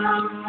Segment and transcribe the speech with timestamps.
[0.00, 0.39] Um,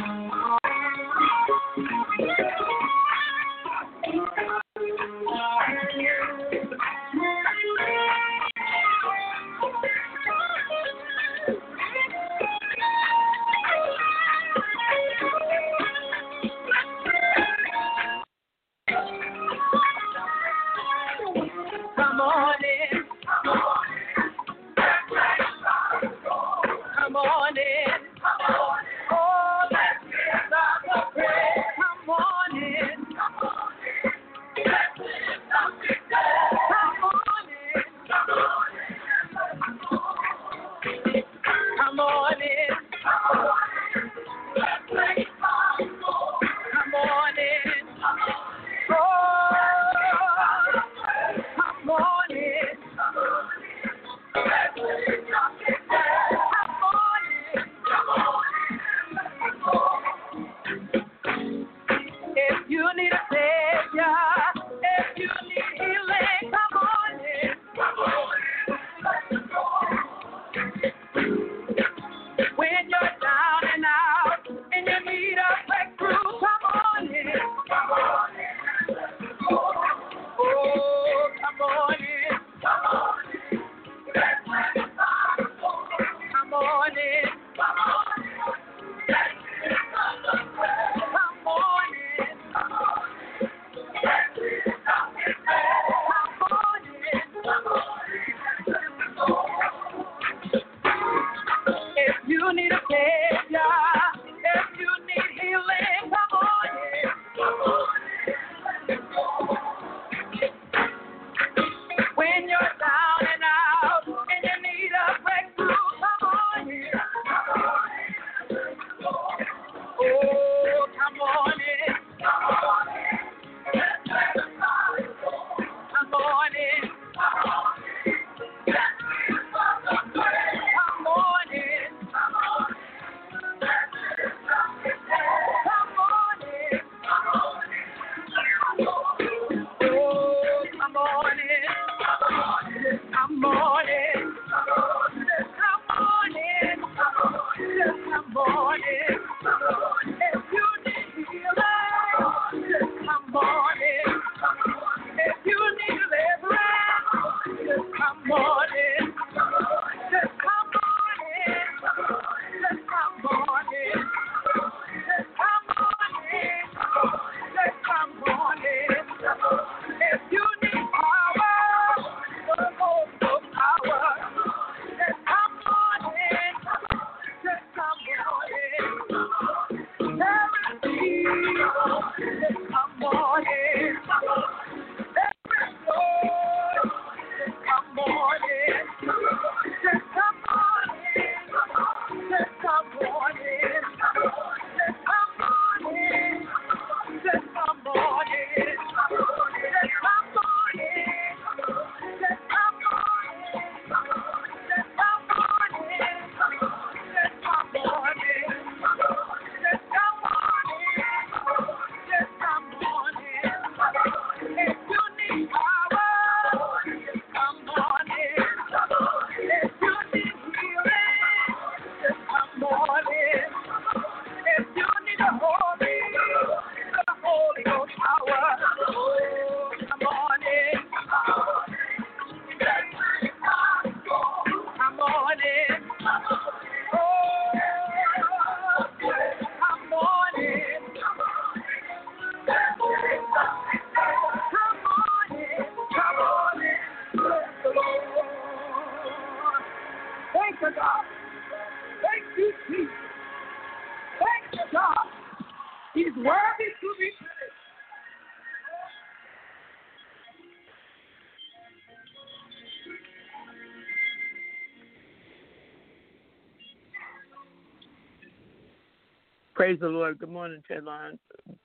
[269.62, 270.18] Praise the Lord.
[270.18, 271.19] Good morning, Tedline.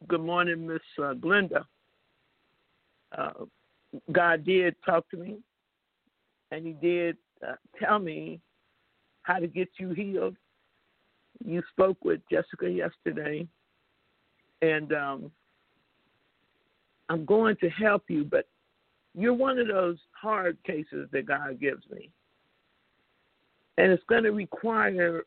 [0.07, 1.65] Good morning, Miss uh, Glenda.
[3.17, 3.31] Uh,
[4.13, 5.39] God did talk to me,
[6.51, 8.39] and He did uh, tell me
[9.23, 10.37] how to get you healed.
[11.43, 13.49] You spoke with Jessica yesterday,
[14.61, 15.31] and um,
[17.09, 18.47] I'm going to help you, but
[19.15, 22.11] you're one of those hard cases that God gives me.
[23.79, 25.23] And it's going to require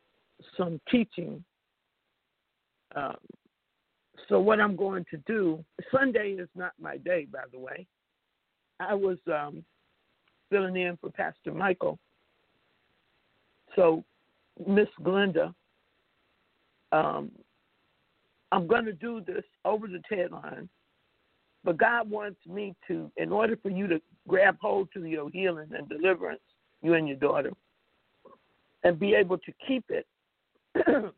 [0.55, 1.43] some teaching
[4.29, 7.87] so what I'm going to do, Sunday is not my day, by the way.
[8.79, 9.65] I was um,
[10.49, 11.97] filling in for Pastor Michael.
[13.75, 14.03] So,
[14.67, 15.53] Miss Glenda,
[16.91, 17.31] um,
[18.51, 20.69] I'm going to do this over the TED line,
[21.63, 25.69] but God wants me to, in order for you to grab hold to your healing
[25.75, 26.41] and deliverance,
[26.81, 27.51] you and your daughter,
[28.83, 30.05] and be able to keep it,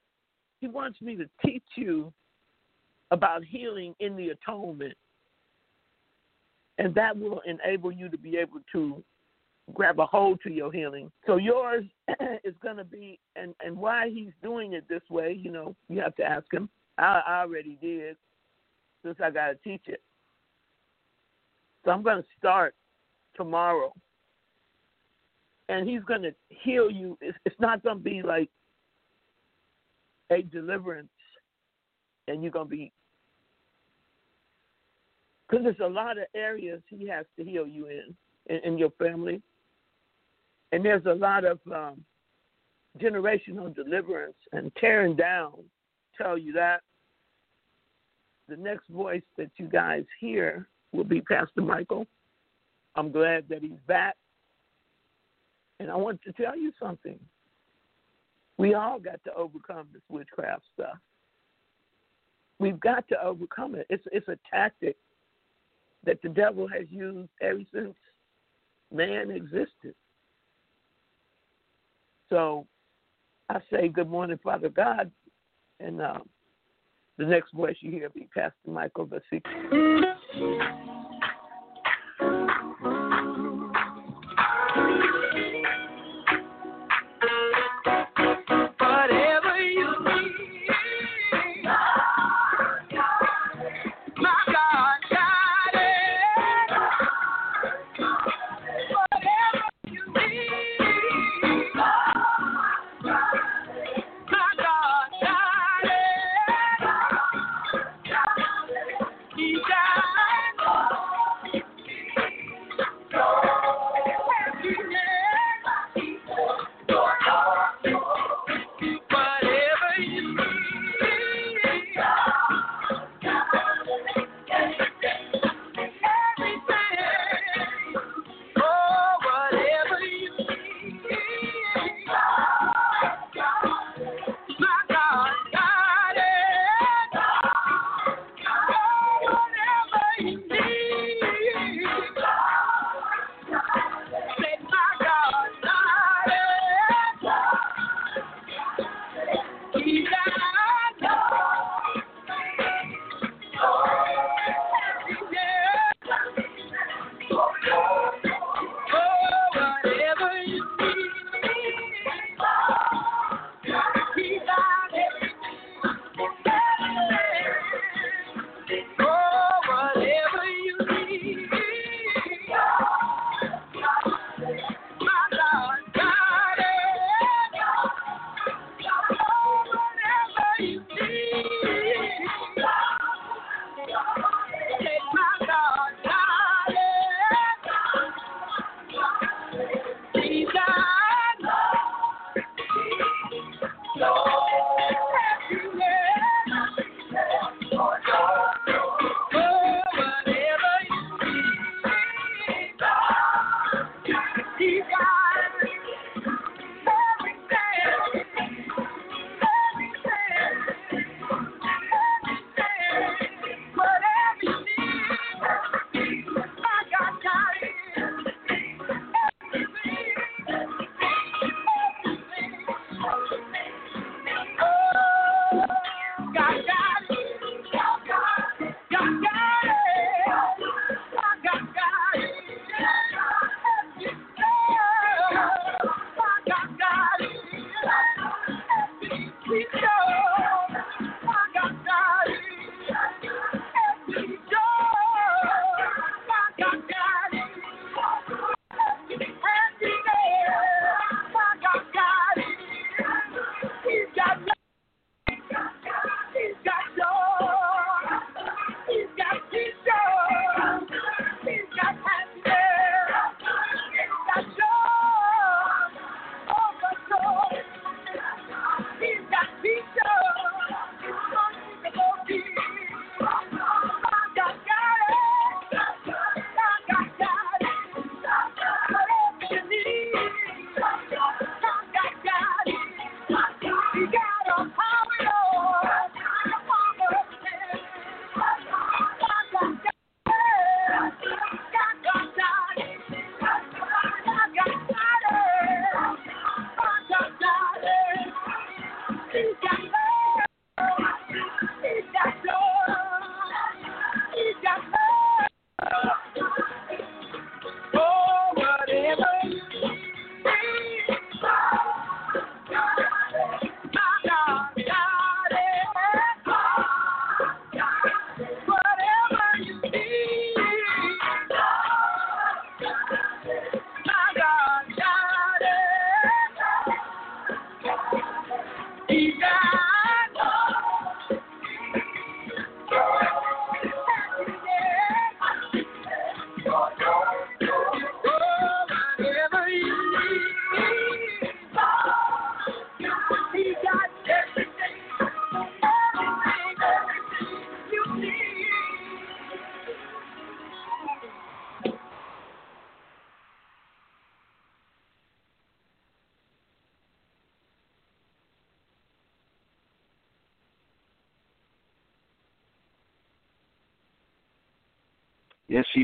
[0.61, 2.13] He wants me to teach you
[3.11, 4.93] about healing in the atonement.
[6.77, 9.03] And that will enable you to be able to
[9.73, 11.11] grab a hold to your healing.
[11.27, 11.85] So yours
[12.43, 15.99] is going to be, and, and why he's doing it this way, you know, you
[16.01, 16.69] have to ask him.
[16.97, 18.15] I, I already did
[19.03, 20.01] since I got to teach it.
[21.85, 22.75] So I'm going to start
[23.35, 23.93] tomorrow.
[25.69, 27.17] And he's going to heal you.
[27.21, 28.49] It's, it's not going to be like
[30.31, 31.09] a deliverance
[32.27, 32.91] and you're going to be
[35.51, 38.15] because there's a lot of areas he has to heal you in,
[38.47, 39.41] in, in your family.
[40.71, 42.05] And there's a lot of um,
[42.97, 45.51] generational deliverance and tearing down.
[46.17, 46.81] Tell you that.
[48.47, 52.07] The next voice that you guys hear will be Pastor Michael.
[52.95, 54.15] I'm glad that he's back.
[55.79, 57.19] And I want to tell you something.
[58.57, 60.97] We all got to overcome this witchcraft stuff.
[62.59, 63.87] We've got to overcome it.
[63.89, 64.95] It's it's a tactic
[66.05, 67.95] that the devil has used ever since
[68.93, 69.95] man existed.
[72.29, 72.65] So
[73.49, 75.11] I say, Good morning, Father God.
[75.79, 76.29] And um,
[77.17, 79.43] the next voice you hear will be Pastor Michael Vasik.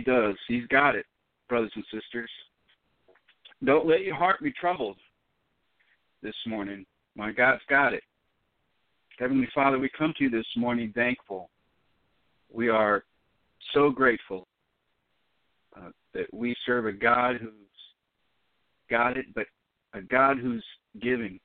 [0.08, 0.36] Does.
[0.48, 1.06] He's got it,
[1.50, 2.30] brothers and sisters.
[3.64, 4.98] Don't let your heart be troubled
[6.24, 6.86] this morning.
[7.16, 8.04] My God's got it.
[9.20, 11.50] Heavenly Father, we come to you this morning thankful.
[12.52, 13.04] We are
[13.74, 14.48] so grateful
[15.76, 17.52] uh, that we serve a God who's
[18.90, 19.48] got it, but
[19.94, 20.64] a God who's
[21.02, 21.40] giving,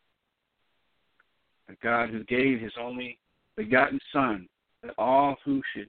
[1.69, 3.19] a God who gave his only
[3.57, 4.47] begotten Son,
[4.83, 5.89] that all who should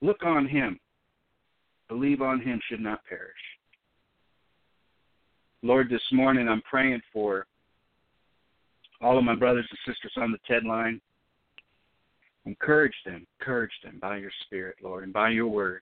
[0.00, 0.80] look on him,
[1.88, 3.32] believe on him, should not perish.
[5.62, 7.46] Lord, this morning I'm praying for
[9.00, 11.00] all of my brothers and sisters on the TED line.
[12.46, 15.80] Encourage them, encourage them by your Spirit, Lord, and by your word.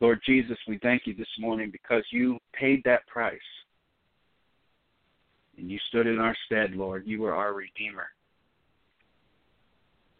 [0.00, 3.38] Lord Jesus, we thank you this morning because you paid that price.
[5.58, 7.06] And you stood in our stead, Lord.
[7.06, 8.06] You were our Redeemer.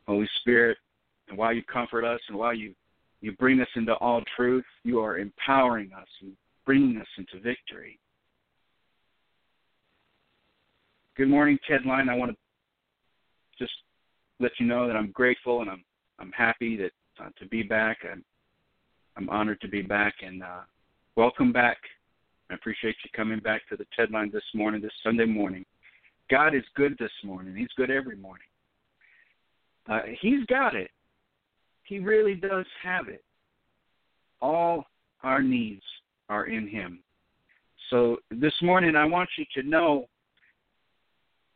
[0.06, 0.76] Holy Spirit,
[1.28, 2.74] and while you comfort us and while you,
[3.20, 6.32] you bring us into all truth, you are empowering us and
[6.64, 7.98] bringing us into victory.
[11.16, 12.08] Good morning, Ted Line.
[12.08, 12.36] I want to
[13.58, 13.72] just
[14.38, 15.84] let you know that I'm grateful and I'm
[16.18, 17.98] I'm happy that uh, to be back.
[18.10, 18.24] I'm
[19.16, 20.60] I'm honored to be back and uh,
[21.16, 21.76] welcome back.
[22.50, 25.64] I appreciate you coming back to the TED Line this morning, this Sunday morning.
[26.30, 27.54] God is good this morning.
[27.56, 28.46] He's good every morning.
[29.88, 30.90] Uh, he's got it.
[31.90, 33.24] He really does have it.
[34.40, 34.84] All
[35.24, 35.82] our needs
[36.28, 37.00] are in Him.
[37.90, 40.06] So this morning, I want you to know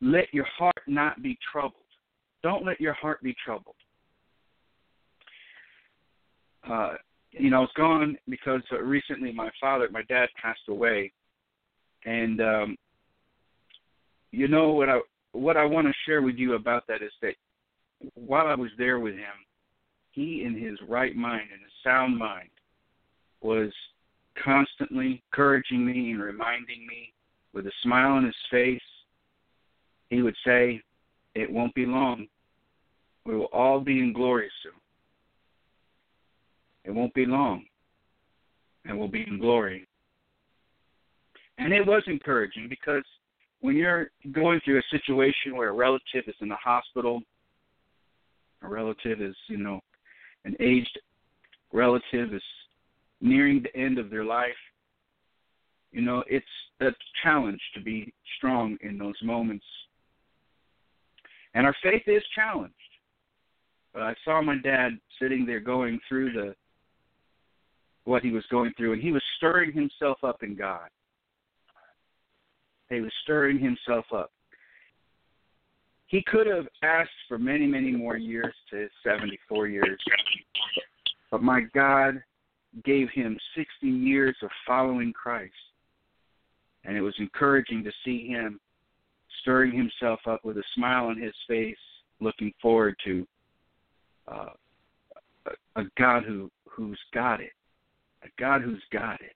[0.02, 1.74] let your heart not be troubled.
[2.42, 3.76] Don't let your heart be troubled.
[6.68, 6.94] Uh,
[7.30, 11.12] you know, I was gone because uh, recently my father, my dad passed away,
[12.06, 12.76] and um,
[14.32, 14.98] you know what I
[15.30, 17.34] what I want to share with you about that is that
[18.14, 19.44] while I was there with him,
[20.14, 22.48] he in his right mind, in his sound mind,
[23.42, 23.72] was
[24.42, 27.12] constantly encouraging me and reminding me
[27.52, 28.80] with a smile on his face
[30.14, 30.80] he would say,
[31.34, 32.28] It won't be long.
[33.26, 34.72] We will all be in glory soon.
[36.84, 37.64] It won't be long.
[38.84, 39.88] And we'll be in glory.
[41.58, 43.04] And it was encouraging because
[43.60, 47.22] when you're going through a situation where a relative is in the hospital,
[48.62, 49.80] a relative is, you know,
[50.44, 50.98] an aged
[51.72, 52.42] relative is
[53.20, 54.50] nearing the end of their life,
[55.92, 56.46] you know, it's
[56.80, 56.90] a
[57.22, 59.64] challenge to be strong in those moments
[61.54, 62.74] and our faith is challenged.
[63.92, 66.54] But I saw my dad sitting there going through the
[68.04, 70.88] what he was going through, and he was stirring himself up in God.
[72.90, 74.30] He was stirring himself up.
[76.06, 79.98] He could have asked for many, many more years to his 74 years,
[81.30, 82.22] but my God
[82.84, 85.52] gave him 60 years of following Christ.
[86.84, 88.60] And it was encouraging to see him
[89.40, 91.76] stirring himself up with a smile on his face,
[92.20, 93.26] looking forward to
[94.28, 94.50] uh,
[95.46, 97.52] a, a God who who's got it,
[98.22, 99.34] a God who's got it.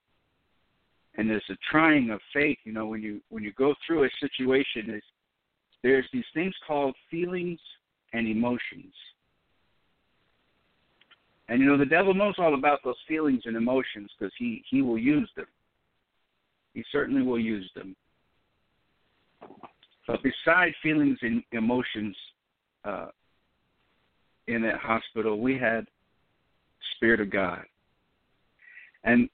[1.17, 4.11] And there's a trying of faith, you know, when you when you go through a
[4.21, 5.03] situation, is
[5.83, 7.61] there's these things called feelings
[8.13, 8.93] and emotions.
[11.49, 14.83] And you know the devil knows all about those feelings and emotions because he he
[14.83, 15.47] will use them.
[16.75, 17.97] He certainly will use them.
[20.07, 22.17] But beside feelings and emotions
[22.85, 23.09] uh,
[24.47, 25.87] in that hospital, we had
[26.97, 27.63] Spirit of God.
[29.05, 29.29] And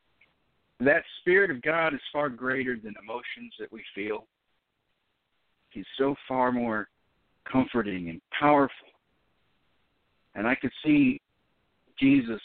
[0.81, 4.27] that Spirit of God is far greater than emotions that we feel.
[5.75, 6.89] He's so far more
[7.51, 8.87] comforting and powerful.
[10.37, 11.21] And I could see
[11.99, 12.41] Jesus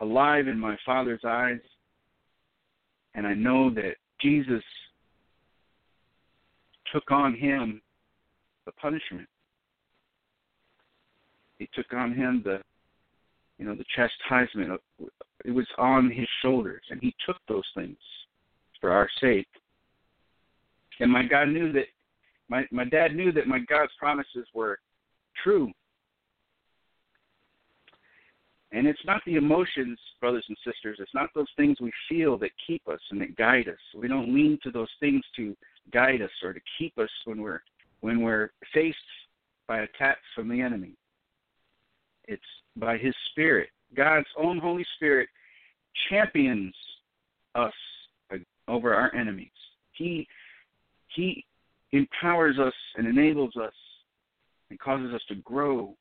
[0.00, 1.60] alive in my Father's eyes.
[3.14, 4.64] And I know that Jesus
[6.92, 7.80] took on him
[8.66, 9.28] the punishment.
[11.58, 12.60] He took on him the,
[13.58, 14.80] you know, the chastisement.
[15.44, 17.96] It was on his shoulders, and he took those things
[18.80, 19.46] for our sake.
[21.00, 21.86] And my God knew that,
[22.48, 24.78] my my dad knew that my God's promises were
[25.42, 25.70] true.
[28.72, 32.50] And it's not the emotions, brothers and sisters, it's not those things we feel that
[32.66, 33.78] keep us and that guide us.
[33.94, 35.54] We don't lean to those things to
[35.92, 37.60] guide us or to keep us when we're
[38.00, 38.96] when we're faced
[39.68, 40.94] by attacks from the enemy.
[42.28, 42.42] It's
[42.76, 43.68] by his spirit.
[43.94, 45.28] God's own Holy Spirit
[46.08, 46.74] champions
[47.54, 47.72] us
[48.68, 49.50] over our enemies.
[49.92, 50.26] He
[51.14, 51.44] he
[51.92, 53.72] empowers us and enables us
[54.70, 55.94] and causes us to grow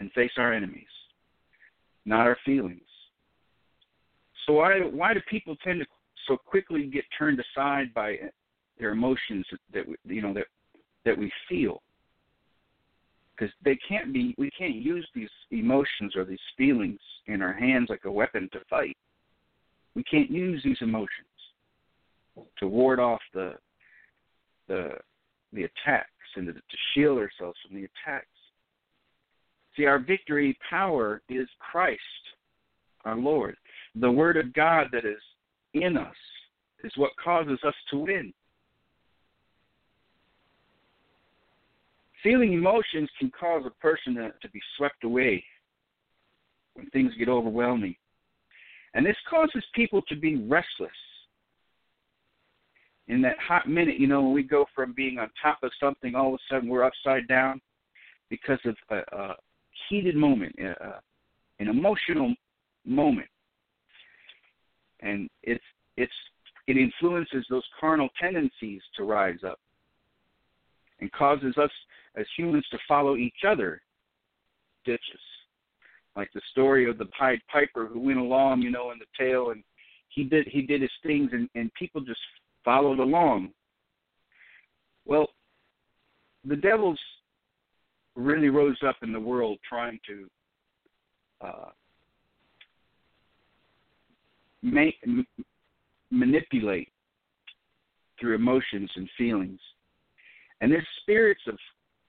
[0.00, 0.84] and face our enemies,
[2.04, 2.80] not our feelings.
[4.46, 5.86] So why why do people tend to
[6.26, 8.16] so quickly get turned aside by
[8.78, 10.46] their emotions that we, you know that
[11.04, 11.82] that we feel?
[13.36, 17.88] Because they can't be we can't use these emotions or these feelings in our hands
[17.88, 18.96] like a weapon to fight.
[19.94, 21.28] We can't use these emotions
[22.58, 23.52] to ward off the
[24.68, 24.90] the
[25.52, 26.60] the attacks and to, to
[26.94, 28.26] shield ourselves from the attacks.
[29.76, 32.00] See, our victory power is Christ,
[33.04, 33.56] our Lord.
[33.94, 35.20] The Word of God that is
[35.74, 36.14] in us
[36.84, 38.32] is what causes us to win.
[42.22, 45.42] Feeling emotions can cause a person to, to be swept away
[46.74, 47.96] when things get overwhelming.
[48.94, 50.90] And this causes people to be restless.
[53.12, 56.14] In that hot minute, you know, when we go from being on top of something,
[56.14, 57.60] all of a sudden we're upside down
[58.30, 59.36] because of a, a
[59.86, 60.94] heated moment, a,
[61.58, 62.34] an emotional
[62.86, 63.28] moment,
[65.00, 65.62] and it's
[65.98, 66.12] it's
[66.66, 69.60] it influences those carnal tendencies to rise up
[71.00, 71.70] and causes us
[72.16, 73.82] as humans to follow each other
[74.86, 75.20] ditches.
[76.16, 79.50] Like the story of the Pied Piper who went along, you know, in the tale,
[79.50, 79.62] and
[80.08, 82.20] he did he did his things, and and people just
[82.64, 83.50] followed along.
[85.04, 85.28] Well,
[86.44, 86.98] the devils
[88.14, 90.28] really rose up in the world trying to
[91.40, 91.70] uh,
[96.10, 96.88] manipulate
[98.20, 99.60] through emotions and feelings,
[100.60, 101.58] and there's spirits of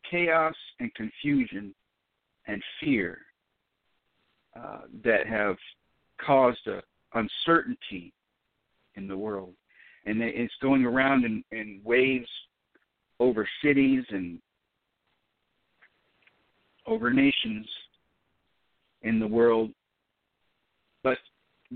[0.10, 1.74] chaos and confusion
[2.48, 3.20] and fear
[4.56, 5.56] uh, that have
[6.24, 6.82] caused a
[7.16, 8.14] uncertainty
[8.96, 9.54] in the world,
[10.06, 12.28] and it's going around in, in waves
[13.20, 14.40] over cities and
[16.86, 17.68] over nations
[19.04, 19.72] in the world.
[21.04, 21.18] But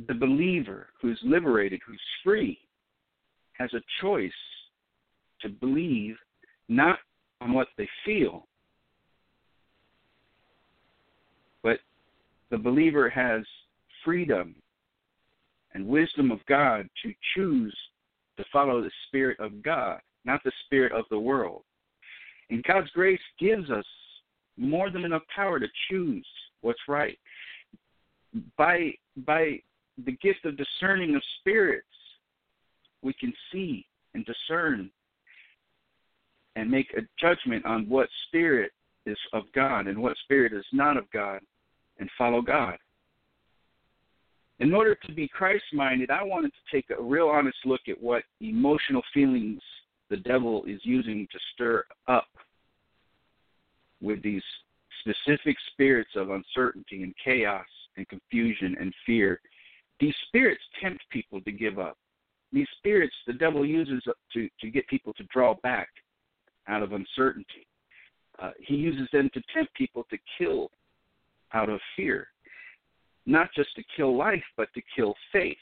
[0.08, 2.60] the believer who's liberated, who's free,
[3.54, 4.32] has a choice
[5.42, 6.16] to believe
[6.68, 7.00] not
[7.42, 8.48] on what they feel,
[11.64, 11.80] but
[12.50, 13.44] the believer has
[14.04, 14.56] freedom
[15.74, 17.76] and wisdom of God to choose
[18.38, 21.64] to follow the Spirit of God, not the Spirit of the world.
[22.50, 23.86] And God's grace gives us
[24.58, 26.26] more than enough power to choose
[26.62, 27.18] what's right.
[28.58, 28.94] By
[29.26, 29.60] by
[30.06, 31.86] the gift of discerning of spirits,
[33.02, 34.90] we can see and discern
[36.56, 38.72] and make a judgment on what spirit
[39.06, 41.40] is of God and what spirit is not of God
[42.00, 42.78] and follow God.
[44.60, 48.02] In order to be Christ minded, I wanted to take a real honest look at
[48.02, 49.62] what emotional feelings
[50.10, 52.28] the devil is using to stir up
[54.02, 54.42] with these
[55.02, 57.66] specific spirits of uncertainty and chaos
[57.98, 59.40] and confusion and fear.
[60.00, 61.98] These spirits tempt people to give up.
[62.52, 65.90] These spirits the devil uses to, to get people to draw back
[66.68, 67.68] out of uncertainty.
[68.40, 70.70] Uh, he uses them to tempt people to kill
[71.54, 72.28] out of fear,
[73.28, 75.58] not just to kill life, but to kill faith.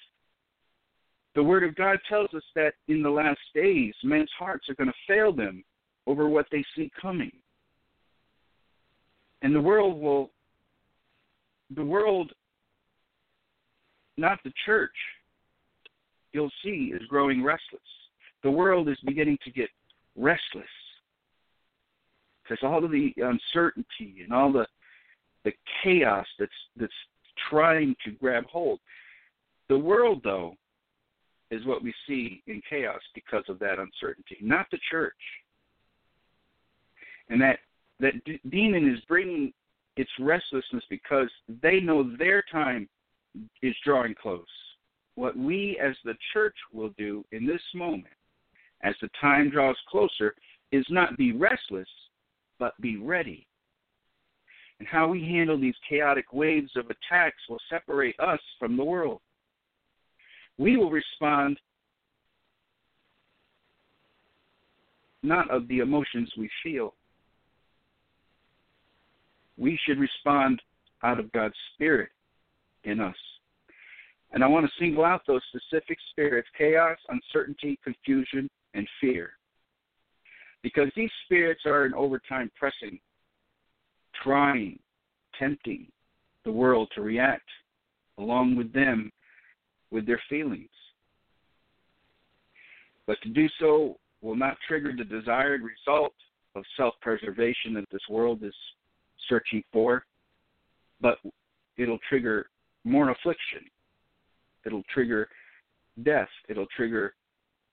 [1.33, 4.87] The Word of God tells us that in the last days, men's hearts are going
[4.87, 5.65] to fail them
[6.07, 7.31] over what they see coming.
[9.41, 10.31] And the world will,
[11.75, 12.31] the world,
[14.15, 14.95] not the church,
[16.31, 17.81] you'll see, is growing restless.
[18.43, 19.69] The world is beginning to get
[20.15, 20.63] restless
[22.43, 24.67] because all of the uncertainty and all the
[25.43, 25.51] the
[25.83, 26.93] chaos that's that's
[27.49, 28.79] trying to grab hold.
[29.69, 30.55] The world, though,
[31.51, 35.13] is what we see in chaos because of that uncertainty, not the church.
[37.29, 37.59] And that
[37.99, 39.53] that d- demon is bringing
[39.95, 41.29] its restlessness because
[41.61, 42.89] they know their time
[43.61, 44.45] is drawing close.
[45.15, 48.13] What we as the church will do in this moment,
[48.83, 50.35] as the time draws closer,
[50.71, 51.87] is not be restless,
[52.59, 53.47] but be ready
[54.79, 59.21] and how we handle these chaotic waves of attacks will separate us from the world.
[60.57, 61.59] We will respond
[65.23, 66.93] not of the emotions we feel.
[69.57, 70.61] We should respond
[71.03, 72.09] out of God's Spirit
[72.83, 73.15] in us.
[74.31, 79.31] And I want to single out those specific spirits chaos, uncertainty, confusion, and fear.
[80.61, 82.99] Because these spirits are in overtime pressing
[84.23, 84.79] trying,
[85.39, 85.87] tempting
[86.43, 87.49] the world to react
[88.17, 89.11] along with them
[89.91, 90.69] with their feelings.
[93.07, 96.13] But to do so will not trigger the desired result
[96.55, 98.53] of self preservation that this world is
[99.29, 100.05] searching for.
[101.01, 101.17] but
[101.77, 102.47] it'll trigger
[102.83, 103.61] more affliction.
[104.65, 105.27] It'll trigger
[106.03, 106.29] death.
[106.49, 107.13] It'll trigger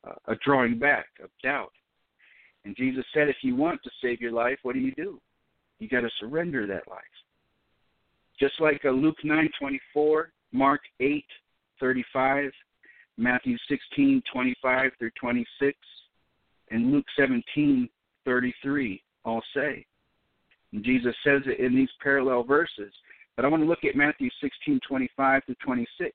[0.07, 1.73] uh, a drawing back of doubt.
[2.65, 5.21] And Jesus said, if you want to save your life, what do you do?
[5.83, 7.03] You got to surrender that life.
[8.39, 12.53] Just like uh, Luke 9:24, Mark 8:35,
[13.19, 13.57] Matthew
[13.99, 15.77] 16:25 through 26,
[16.71, 19.85] and Luke 17:33 all say.
[20.73, 22.95] And Jesus says it in these parallel verses.
[23.35, 26.13] But I want to look at Matthew 16:25 through 26,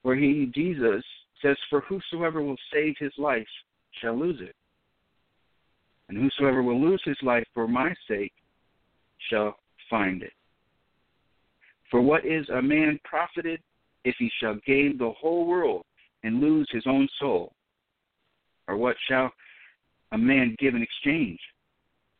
[0.00, 1.04] where he Jesus
[1.42, 3.46] says, "For whosoever will save his life
[4.00, 4.56] shall lose it,
[6.08, 8.32] and whosoever will lose his life for my sake
[9.30, 9.56] shall
[9.88, 10.32] find it.
[11.90, 13.60] For what is a man profited
[14.04, 15.84] if he shall gain the whole world
[16.22, 17.52] and lose his own soul?
[18.66, 19.30] Or what shall
[20.12, 21.38] a man give in exchange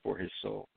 [0.03, 0.69] for his soul?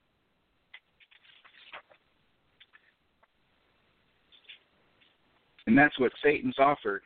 [5.68, 7.04] And that's what Satan's offered.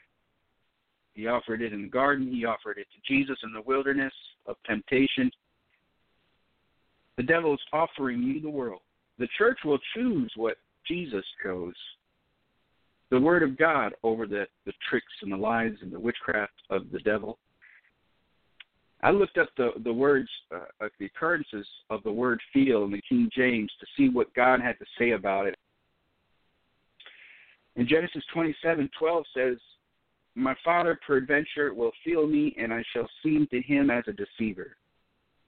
[1.15, 4.13] He offered it in the garden, he offered it to Jesus in the wilderness
[4.45, 5.29] of temptation.
[7.17, 8.81] The devil is offering you the world.
[9.19, 11.75] The church will choose what Jesus chose.
[13.09, 16.91] The word of God over the, the tricks and the lies and the witchcraft of
[16.91, 17.37] the devil.
[19.03, 23.01] I looked up the, the words, uh, the occurrences of the word feel in the
[23.07, 25.57] King James to see what God had to say about it.
[27.75, 29.57] In Genesis 27:12 says,
[30.35, 34.77] "My father peradventure will feel me, and I shall seem to him as a deceiver,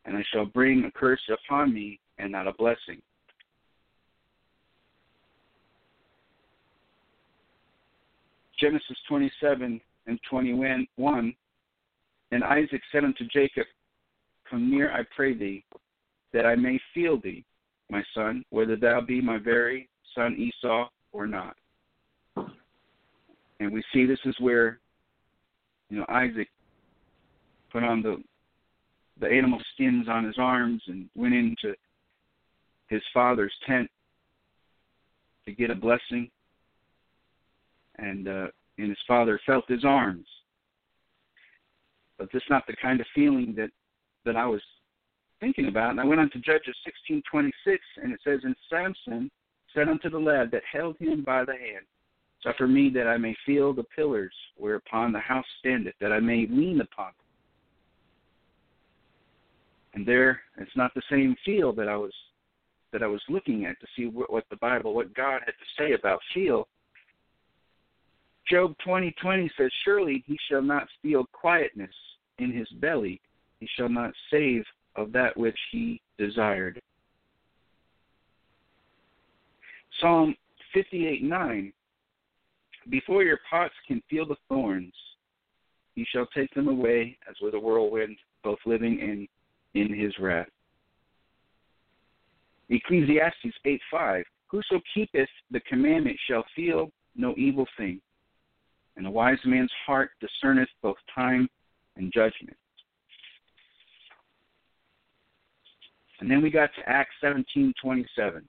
[0.05, 3.01] and I shall bring a curse upon me, and not a blessing."
[8.59, 11.35] Genesis 27 and 21,
[12.31, 13.67] and Isaac said unto Jacob,
[14.49, 15.65] Come near, I pray thee,
[16.31, 17.43] that I may feel thee,
[17.89, 21.55] my son, whether thou be my very son Esau or not.
[23.59, 24.79] And we see this is where,
[25.89, 26.49] you know, Isaac
[27.71, 28.23] put on the
[29.19, 31.75] the animal skins on his arms and went into
[32.87, 33.89] his father's tent
[35.45, 36.29] to get a blessing
[37.97, 38.47] and uh,
[38.77, 40.25] and his father felt his arms.
[42.17, 43.69] But that's not the kind of feeling that
[44.25, 44.61] that I was
[45.39, 45.91] thinking about.
[45.91, 49.29] And I went on to Judges sixteen twenty six, and it says, "And Samson
[49.73, 51.85] said unto the lad that held him by the hand,
[52.41, 56.45] Suffer me that I may feel the pillars whereupon the house standeth, that I may
[56.47, 57.22] lean upon them."
[59.93, 62.13] And there, it's not the same feel that I was
[62.91, 65.83] that I was looking at to see what, what the Bible, what God had to
[65.83, 66.67] say about feel.
[68.47, 71.93] Job 20:20 says, "Surely he shall not feel quietness
[72.37, 73.19] in his belly;
[73.59, 74.63] he shall not save
[74.95, 76.81] of that which he desired."
[79.99, 80.35] Psalm
[80.75, 81.71] 58:9
[82.89, 84.93] Before your pots can feel the thorns,
[85.95, 89.27] he shall take them away as with a whirlwind, both living and
[89.73, 90.49] in his wrath.
[92.69, 98.01] Ecclesiastes 8:5 Whoso keepeth the commandment shall feel no evil thing
[98.95, 101.49] and a wise man's heart discerneth both time
[101.95, 102.57] and judgment.
[106.19, 108.47] And then we got to Acts 17:27.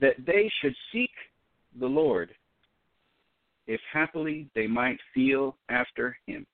[0.00, 1.10] That they should seek
[1.78, 2.34] the Lord,
[3.66, 6.46] if happily they might feel after him,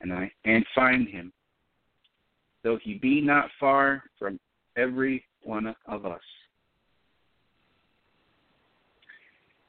[0.00, 1.32] and I and find him,
[2.62, 4.38] though he be not far from
[4.76, 6.20] every one of us.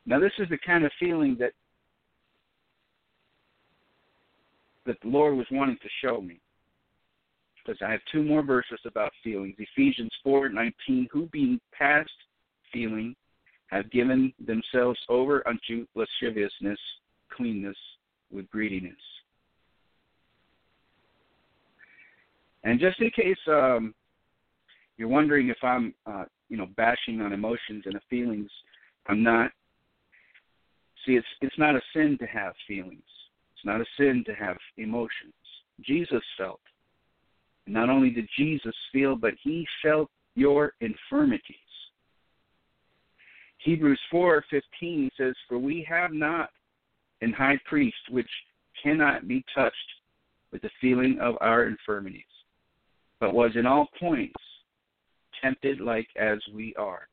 [0.06, 1.52] Now, this is the kind of feeling that
[4.86, 6.40] that the Lord was wanting to show me.
[7.56, 9.56] Because I have two more verses about feelings.
[9.60, 12.10] Ephesians 4:19, who being past
[12.74, 13.16] feeling
[13.68, 16.80] have given themselves over unto lasciviousness,
[17.30, 17.78] cleanness
[18.32, 18.98] with greediness.
[22.64, 23.94] And just in case um,
[24.98, 28.50] you're wondering if I'm, uh, you know, bashing on emotions and feelings,
[29.08, 29.52] I'm not.
[31.06, 33.04] See, it's it's not a sin to have feelings.
[33.56, 35.34] It's not a sin to have emotions.
[35.82, 36.60] Jesus felt.
[37.66, 41.56] Not only did Jesus feel, but he felt your infirmities.
[43.60, 46.52] Hebrews 4:15 says, "For we have not
[47.22, 48.30] an high priest which
[48.82, 49.76] cannot be touched
[50.52, 52.24] with the feeling of our infirmities,
[53.20, 54.42] but was in all points
[55.42, 57.08] tempted like as we are,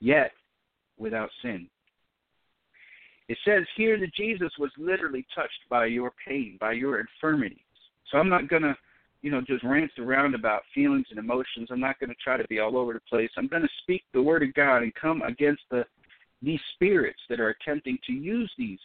[0.00, 0.32] yet
[0.98, 1.68] without sin."
[3.28, 7.58] It says here that Jesus was literally touched by your pain, by your infirmities.
[8.10, 8.76] So I'm not going to,
[9.22, 11.68] you know, just rant around about feelings and emotions.
[11.70, 13.30] I'm not going to try to be all over the place.
[13.36, 15.86] I'm going to speak the word of God and come against the
[16.42, 18.78] these spirits that are attempting to use these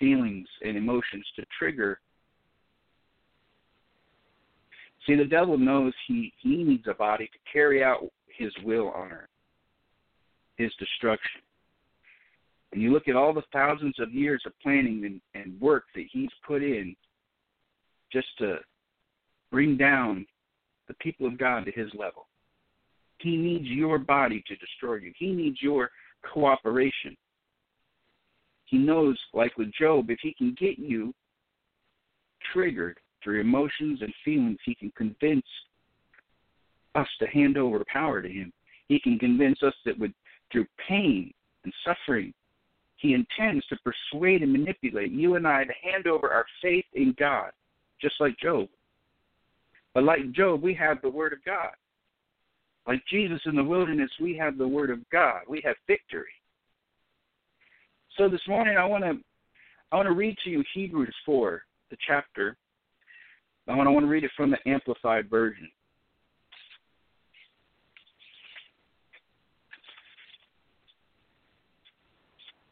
[0.00, 2.00] feelings and emotions to trigger.
[5.06, 9.12] See, the devil knows he he needs a body to carry out his will on
[9.12, 9.28] earth,
[10.56, 11.40] his destruction.
[12.72, 16.06] And you look at all the thousands of years of planning and, and work that
[16.10, 16.96] he's put in
[18.12, 18.56] just to
[19.52, 20.26] bring down
[20.88, 22.26] the people of God to his level.
[23.18, 25.12] He needs your body to destroy you.
[25.16, 25.90] He needs your
[26.32, 27.16] cooperation.
[28.64, 31.14] He knows, like with Job, if he can get you
[32.52, 35.46] triggered through emotions and feelings, he can convince
[36.94, 38.52] us to hand over power to him.
[38.86, 40.12] He can convince us that with
[40.52, 41.32] through pain
[41.64, 42.32] and suffering,
[42.96, 47.14] he intends to persuade and manipulate you and I to hand over our faith in
[47.18, 47.50] God,
[48.00, 48.68] just like Job.
[49.94, 51.70] But like Job, we have the Word of God.
[52.86, 55.40] Like Jesus in the wilderness, we have the Word of God.
[55.48, 56.26] We have victory.
[58.16, 59.18] So this morning, I want to
[59.90, 62.56] I want to read to you Hebrews four, the chapter.
[63.66, 65.70] I want to read it from the Amplified version.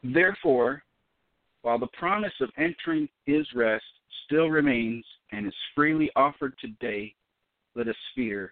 [0.03, 0.83] Therefore,
[1.61, 3.85] while the promise of entering his rest
[4.25, 7.15] still remains and is freely offered today,
[7.75, 8.51] let us fear.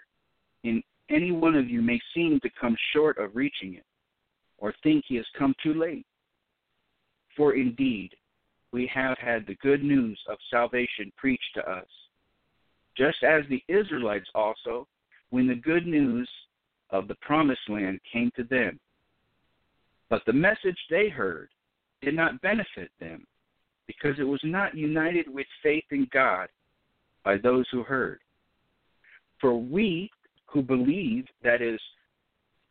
[0.64, 3.86] In any one of you may seem to come short of reaching it,
[4.58, 6.06] or think he has come too late.
[7.36, 8.12] For indeed,
[8.72, 11.88] we have had the good news of salvation preached to us,
[12.98, 14.88] just as the Israelites also,
[15.30, 16.30] when the good news
[16.90, 18.80] of the promised land came to them.
[20.10, 21.50] But the message they heard
[22.02, 23.26] did not benefit them
[23.88, 26.50] because it was not united with faith in God
[27.24, 28.20] by those who heard.
[29.40, 30.10] For we
[30.46, 31.80] who believe, that is,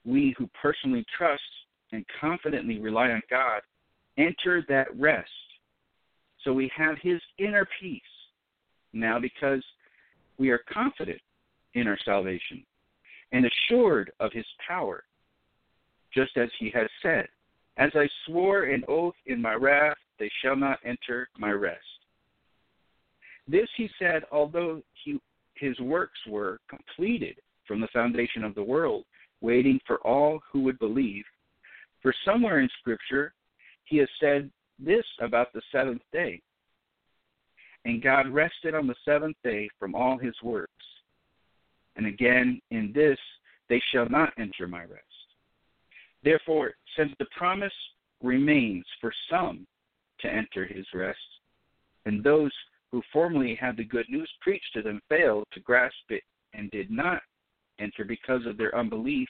[0.04, 1.42] we who personally trust
[1.92, 3.62] and confidently rely on God,
[4.18, 5.30] enter that rest.
[6.44, 8.02] So we have His inner peace
[8.92, 9.62] now because
[10.40, 11.20] we are confident
[11.74, 12.64] in our salvation
[13.30, 15.04] and assured of His power,
[16.12, 17.28] just as He has said,
[17.76, 21.84] As I swore an oath in my wrath, they shall not enter my rest.
[23.46, 25.20] This he said, although he,
[25.54, 29.04] his works were completed from the foundation of the world,
[29.40, 31.24] waiting for all who would believe.
[32.00, 33.32] For somewhere in Scripture,
[33.84, 36.40] he has said this about the seventh day.
[37.84, 40.72] And God rested on the seventh day from all his works.
[41.96, 43.18] And again, in this,
[43.68, 45.04] they shall not enter my rest.
[46.22, 47.72] Therefore, since the promise
[48.22, 49.66] remains for some
[50.20, 51.18] to enter his rest,
[52.04, 52.52] and those
[52.90, 56.90] who formerly had the good news preached to them failed to grasp it and did
[56.90, 57.22] not
[57.78, 59.28] enter because of their unbelief,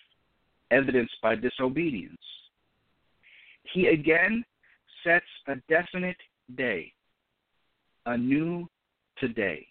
[0.70, 2.16] evidenced by disobedience.
[3.72, 4.44] He again
[5.04, 6.16] sets a definite
[6.56, 6.92] day,
[8.06, 8.68] a new
[9.18, 9.66] today.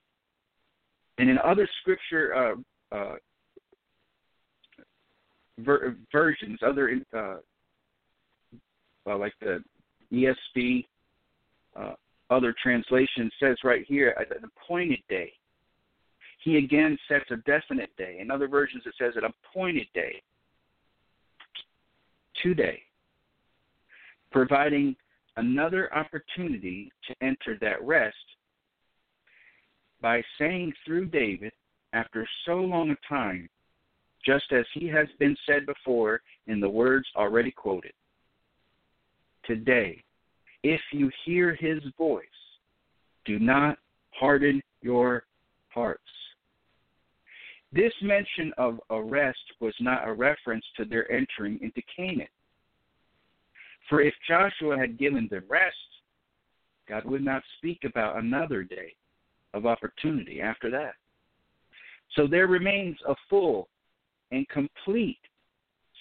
[1.17, 2.55] And in other scripture
[2.91, 3.15] uh, uh,
[5.59, 7.37] ver- versions, other uh,
[9.17, 9.63] like the
[10.13, 10.85] ESV,
[11.75, 11.93] uh,
[12.29, 15.31] other translation says right here an appointed day.
[16.43, 18.17] He again sets a definite day.
[18.21, 20.21] In other versions, it says an appointed day.
[22.41, 22.81] Today,
[24.31, 24.95] providing
[25.39, 28.15] another opportunity to enter that rest
[30.01, 31.51] by saying through David,
[31.93, 33.49] after so long a time,
[34.25, 37.93] just as he has been said before in the words already quoted.
[39.45, 40.03] Today,
[40.63, 42.25] if you hear his voice,
[43.25, 43.77] do not
[44.11, 45.23] harden your
[45.69, 46.03] hearts.
[47.71, 52.27] This mention of arrest was not a reference to their entering into Canaan.
[53.89, 55.75] For if Joshua had given them rest,
[56.87, 58.95] God would not speak about another day
[59.53, 60.93] of opportunity after that.
[62.15, 63.67] So there remains a full
[64.31, 65.19] and complete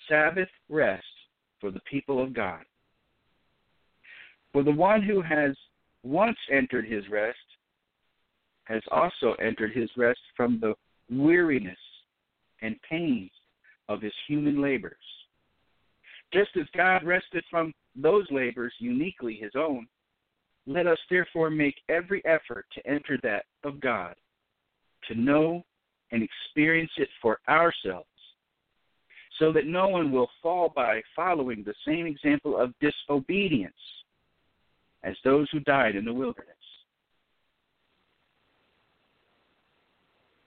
[0.08, 1.04] Sabbath rest
[1.60, 2.62] for the people of God.
[4.52, 5.56] For the one who has
[6.02, 7.38] once entered his rest
[8.64, 10.74] has also entered his rest from the
[11.10, 11.78] weariness
[12.60, 13.30] and pains
[13.88, 14.96] of his human labors.
[16.32, 19.86] Just as God rested from those labors uniquely his own,
[20.66, 24.14] let us therefore make every effort to enter that of God,
[25.08, 25.64] to know
[26.12, 28.06] and experience it for ourselves,
[29.38, 33.72] so that no one will fall by following the same example of disobedience
[35.04, 36.54] as those who died in the wilderness.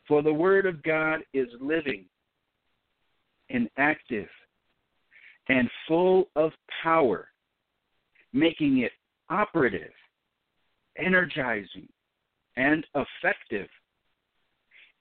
[0.08, 2.06] For the Word of God is living
[3.50, 4.28] and active
[5.50, 6.52] and full of
[6.84, 7.28] power,
[8.34, 8.92] making it
[9.30, 9.92] operative,
[10.98, 11.88] energizing,
[12.58, 13.68] and effective.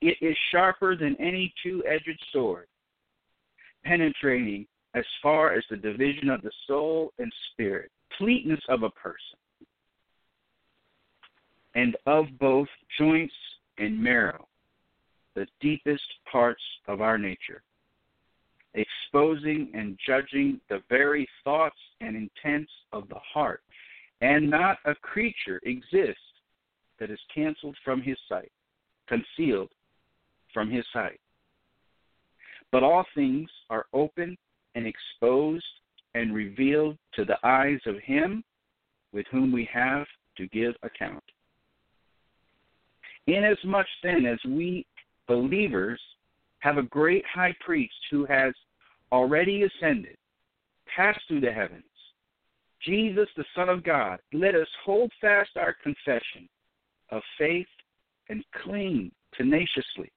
[0.00, 2.66] It is sharper than any two edged sword,
[3.84, 9.38] penetrating as far as the division of the soul and spirit, completeness of a person,
[11.74, 13.34] and of both joints
[13.78, 14.48] and marrow,
[15.34, 17.62] the deepest parts of our nature,
[18.74, 23.62] exposing and judging the very thoughts and intents of the heart.
[24.20, 26.20] And not a creature exists
[26.98, 28.52] that is canceled from his sight,
[29.08, 29.70] concealed
[30.52, 31.18] from his sight.
[32.70, 34.36] But all things are open
[34.74, 35.64] and exposed
[36.14, 38.44] and revealed to the eyes of him
[39.12, 40.06] with whom we have
[40.36, 41.24] to give account.
[43.26, 44.86] Inasmuch then as we
[45.26, 46.00] believers
[46.60, 48.54] have a great high priest who has
[49.12, 50.16] already ascended,
[50.94, 51.84] passed through the heavens,
[52.84, 56.48] Jesus, the Son of God, let us hold fast our confession
[57.10, 57.66] of faith
[58.28, 60.10] and cling tenaciously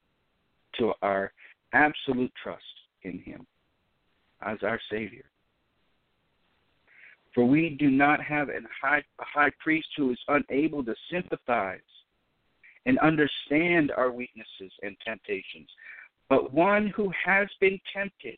[0.77, 1.33] to our
[1.73, 2.63] absolute trust
[3.03, 3.45] in Him
[4.41, 5.25] as our Savior.
[7.33, 11.79] For we do not have a high, a high priest who is unable to sympathize
[12.85, 15.67] and understand our weaknesses and temptations,
[16.29, 18.37] but one who has been tempted,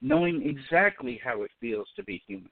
[0.00, 2.50] knowing exactly how it feels to be human,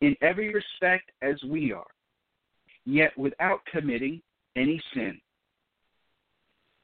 [0.00, 1.86] in every respect as we are,
[2.84, 4.20] yet without committing
[4.56, 5.20] any sin.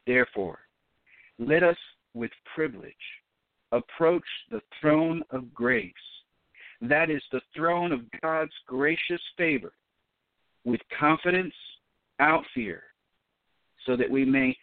[0.06, 0.60] Therefore,
[1.38, 1.76] let us
[2.14, 2.94] with privilege
[3.72, 5.92] approach the throne of grace.
[6.80, 9.72] That is the throne of God's gracious favor
[10.64, 11.54] with confidence
[12.20, 12.82] out fear,
[13.84, 14.56] so that we may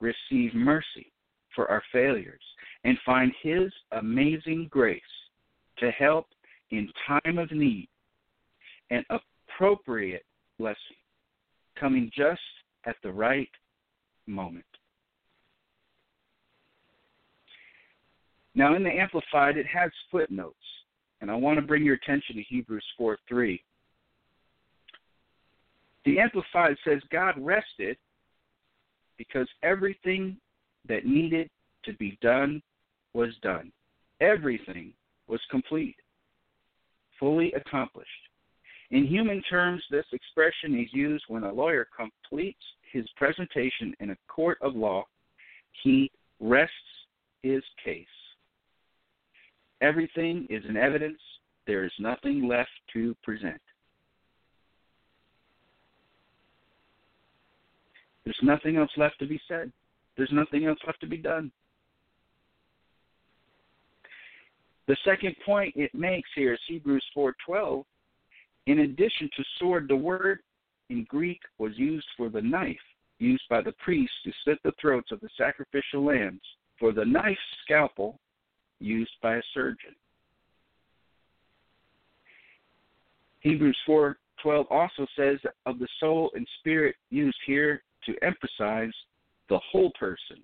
[0.00, 1.12] receive mercy
[1.54, 2.42] for our failures
[2.84, 5.02] and find His amazing grace
[5.78, 6.26] to help
[6.70, 7.88] in time of need
[8.90, 10.24] an appropriate
[10.58, 10.76] blessing
[11.78, 12.40] coming just
[12.86, 13.48] at the right
[14.26, 14.64] moment.
[18.54, 20.56] Now, in the Amplified, it has footnotes,
[21.20, 23.62] and I want to bring your attention to Hebrews 4 3.
[26.04, 27.96] The Amplified says God rested
[29.20, 30.34] because everything
[30.88, 31.50] that needed
[31.84, 32.62] to be done
[33.12, 33.70] was done.
[34.22, 34.94] Everything
[35.28, 35.96] was complete,
[37.18, 38.08] fully accomplished.
[38.92, 44.16] In human terms, this expression is used when a lawyer completes his presentation in a
[44.26, 45.04] court of law.
[45.82, 46.10] He
[46.40, 46.74] rests
[47.42, 48.06] his case.
[49.82, 51.20] Everything is in evidence.
[51.66, 53.60] There is nothing left to present.
[58.30, 59.72] There's nothing else left to be said.
[60.16, 61.50] There's nothing else left to be done.
[64.86, 67.84] The second point it makes here is Hebrews 4:12.
[68.66, 70.42] In addition to sword, the word
[70.90, 72.78] in Greek was used for the knife
[73.18, 76.42] used by the priests to slit the throats of the sacrificial lambs,
[76.78, 78.20] for the knife scalpel
[78.78, 79.96] used by a surgeon.
[83.40, 88.92] Hebrews 4:12 also says of the soul and spirit used here to emphasize
[89.48, 90.38] the whole person,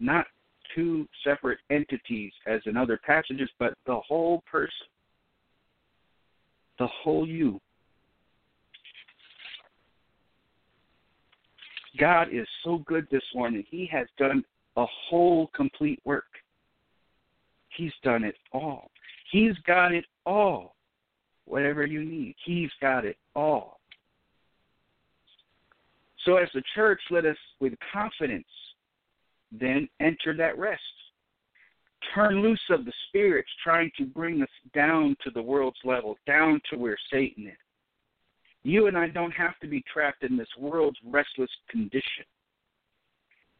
[0.00, 0.26] not
[0.74, 4.86] two separate entities as in other passages, but the whole person,
[6.78, 7.60] the whole you.
[11.98, 13.64] God is so good this morning.
[13.68, 14.42] He has done
[14.76, 16.24] a whole complete work.
[17.76, 18.90] He's done it all.
[19.30, 20.74] He's got it all.
[21.44, 23.80] Whatever you need, He's got it all.
[26.24, 28.46] So, as the church, let us with confidence
[29.52, 30.80] then enter that rest.
[32.14, 36.60] Turn loose of the spirits trying to bring us down to the world's level, down
[36.70, 37.56] to where Satan is.
[38.64, 42.24] You and I don't have to be trapped in this world's restless condition.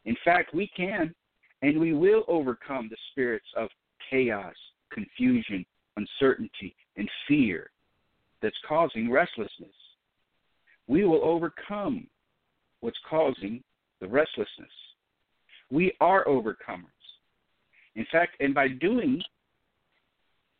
[0.04, 1.14] In fact, we can
[1.62, 3.68] and we will overcome the spirits of
[4.10, 4.54] chaos,
[4.92, 5.64] confusion,
[5.96, 7.70] uncertainty, and fear
[8.40, 9.70] that's causing restlessness.
[10.88, 12.08] We will overcome
[12.82, 13.62] what's causing
[14.00, 14.70] the restlessness.
[15.70, 16.84] We are overcomers.
[17.96, 19.22] In fact, and by doing,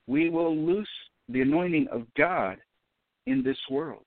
[0.06, 0.88] we will loose
[1.28, 2.56] the anointing of God
[3.26, 4.04] in this world.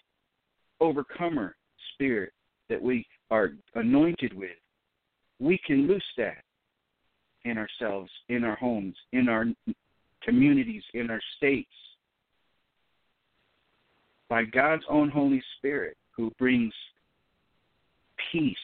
[0.79, 1.55] Overcomer
[1.93, 2.33] spirit
[2.69, 4.57] that we are anointed with.
[5.39, 6.43] We can loose that
[7.43, 9.45] in ourselves, in our homes, in our
[10.23, 11.69] communities, in our states.
[14.29, 16.73] By God's own Holy Spirit, who brings
[18.31, 18.57] peace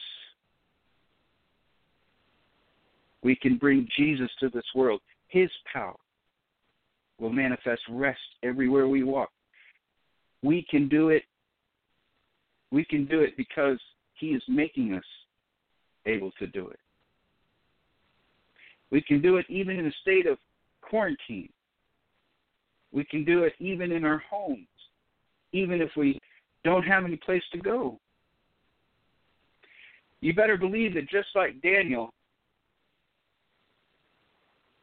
[3.22, 5.00] We can bring Jesus to this world.
[5.28, 5.96] His power
[7.20, 9.30] will manifest rest everywhere we walk.
[10.42, 11.22] We can do it.
[12.72, 13.78] We can do it because
[14.14, 15.04] He is making us
[16.06, 16.78] able to do it.
[18.90, 20.38] We can do it even in a state of
[20.80, 21.48] quarantine.
[22.92, 24.66] We can do it even in our homes,
[25.52, 26.18] even if we
[26.64, 27.98] don't have any place to go.
[30.22, 32.14] You better believe that just like Daniel,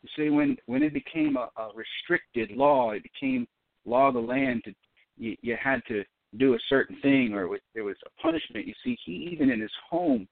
[0.03, 3.47] you see, when when it became a, a restricted law, it became
[3.85, 4.63] law of the land.
[4.65, 4.73] To
[5.17, 6.03] you, you had to
[6.37, 8.67] do a certain thing, or it was, there was a punishment.
[8.67, 10.27] You see, he even in his home,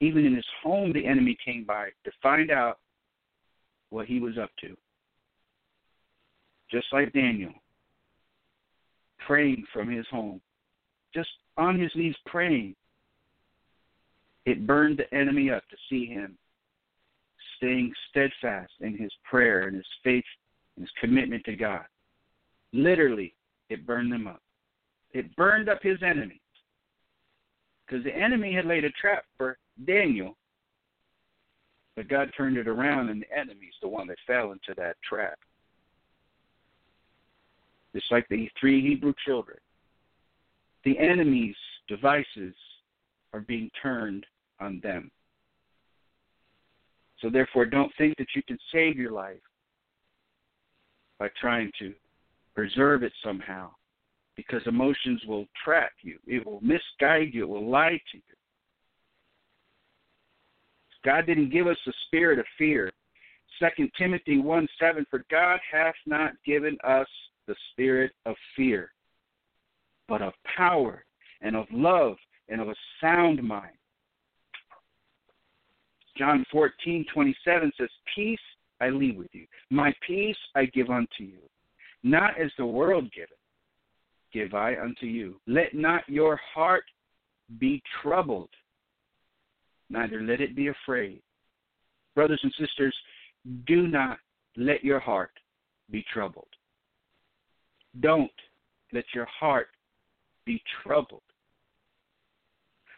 [0.00, 2.80] even in his home, the enemy came by to find out
[3.88, 4.76] what he was up to.
[6.70, 7.52] Just like Daniel,
[9.26, 10.42] praying from his home,
[11.14, 12.76] just on his knees praying.
[14.46, 16.36] It burned the enemy up to see him
[17.56, 20.24] staying steadfast in his prayer and his faith
[20.76, 21.84] and his commitment to God.
[22.72, 23.34] Literally,
[23.70, 24.42] it burned them up.
[25.12, 26.40] It burned up his enemies.
[27.86, 30.36] Because the enemy had laid a trap for Daniel,
[31.96, 35.38] but God turned it around, and the enemy's the one that fell into that trap.
[37.94, 39.58] Just like the three Hebrew children.
[40.84, 41.56] The enemy's
[41.88, 42.54] devices
[43.32, 44.26] are being turned
[44.60, 45.10] on them.
[47.20, 49.40] So therefore, don't think that you can save your life
[51.18, 51.94] by trying to
[52.54, 53.70] preserve it somehow,
[54.36, 56.18] because emotions will trap you.
[56.26, 57.44] It will misguide you.
[57.44, 58.22] It will lie to you.
[61.04, 62.90] God didn't give us a spirit of fear.
[63.60, 67.06] Second Timothy 1 7, for God hath not given us
[67.46, 68.90] the spirit of fear,
[70.08, 71.04] but of power
[71.42, 72.16] and of love
[72.48, 73.76] and of a sound mind.
[76.16, 78.38] John 14, 27 says, Peace
[78.80, 79.46] I leave with you.
[79.70, 81.38] My peace I give unto you.
[82.02, 83.30] Not as the world giveth,
[84.32, 85.40] give I unto you.
[85.46, 86.84] Let not your heart
[87.58, 88.50] be troubled,
[89.90, 91.22] neither let it be afraid.
[92.14, 92.94] Brothers and sisters,
[93.66, 94.18] do not
[94.56, 95.32] let your heart
[95.90, 96.48] be troubled.
[98.00, 98.30] Don't
[98.92, 99.68] let your heart
[100.44, 101.22] be troubled.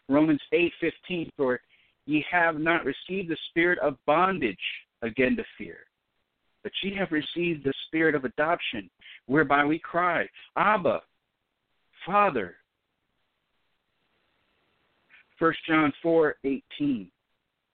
[0.09, 1.59] Romans 8:15 for
[2.07, 4.57] ye have not received the spirit of bondage
[5.01, 5.79] again to fear,
[6.63, 8.89] but ye have received the spirit of adoption,
[9.25, 11.01] whereby we cry, Abba,
[12.05, 12.55] Father.
[15.37, 17.11] 1 John 4:18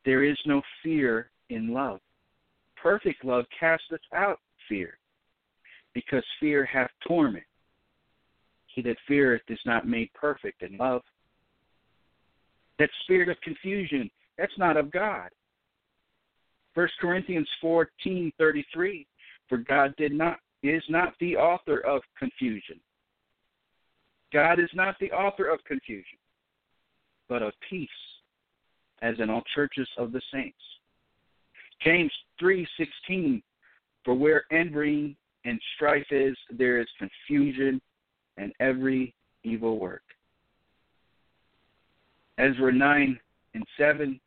[0.04, 2.02] There is no fear in love.
[2.76, 4.98] Perfect love casteth out fear,
[5.94, 7.46] because fear hath torment.
[8.66, 11.04] He that feareth is not made perfect in love.
[12.80, 15.30] That spirit of confusion that's not of God.
[16.74, 19.06] First Corinthians fourteen thirty three,
[19.48, 22.80] for God did not is not the author of confusion.
[24.32, 26.18] God is not the author of confusion,
[27.30, 27.90] but of peace,
[29.02, 30.58] as in all churches of the saints.
[31.84, 33.44] James three sixteen,
[34.04, 35.16] for where envy
[35.46, 37.82] and strife is, there is confusion
[38.38, 39.14] and every
[39.44, 40.04] evil work.
[42.38, 43.20] Ezra 9
[43.54, 44.20] and 7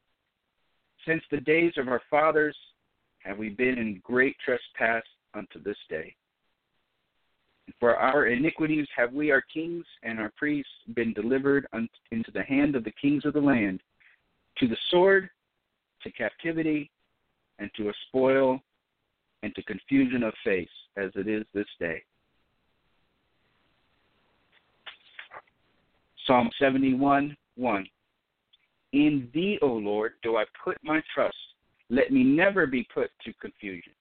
[1.07, 2.57] since the days of our fathers
[3.20, 5.03] have we been in great trespass
[5.35, 6.14] unto this day.
[7.81, 11.66] For our iniquities have we, our kings and our priests, been delivered
[12.12, 13.81] into the hand of the kings of the land,
[14.59, 15.29] to the sword,
[16.03, 16.91] to captivity,
[17.59, 18.61] and to a spoil,
[19.43, 22.03] and to confusion of face, as it is this day.
[26.27, 27.87] Psalm 71 1.
[28.97, 31.36] In thee, O Lord, do I put my trust.
[31.90, 33.92] Let me never be put to confusion.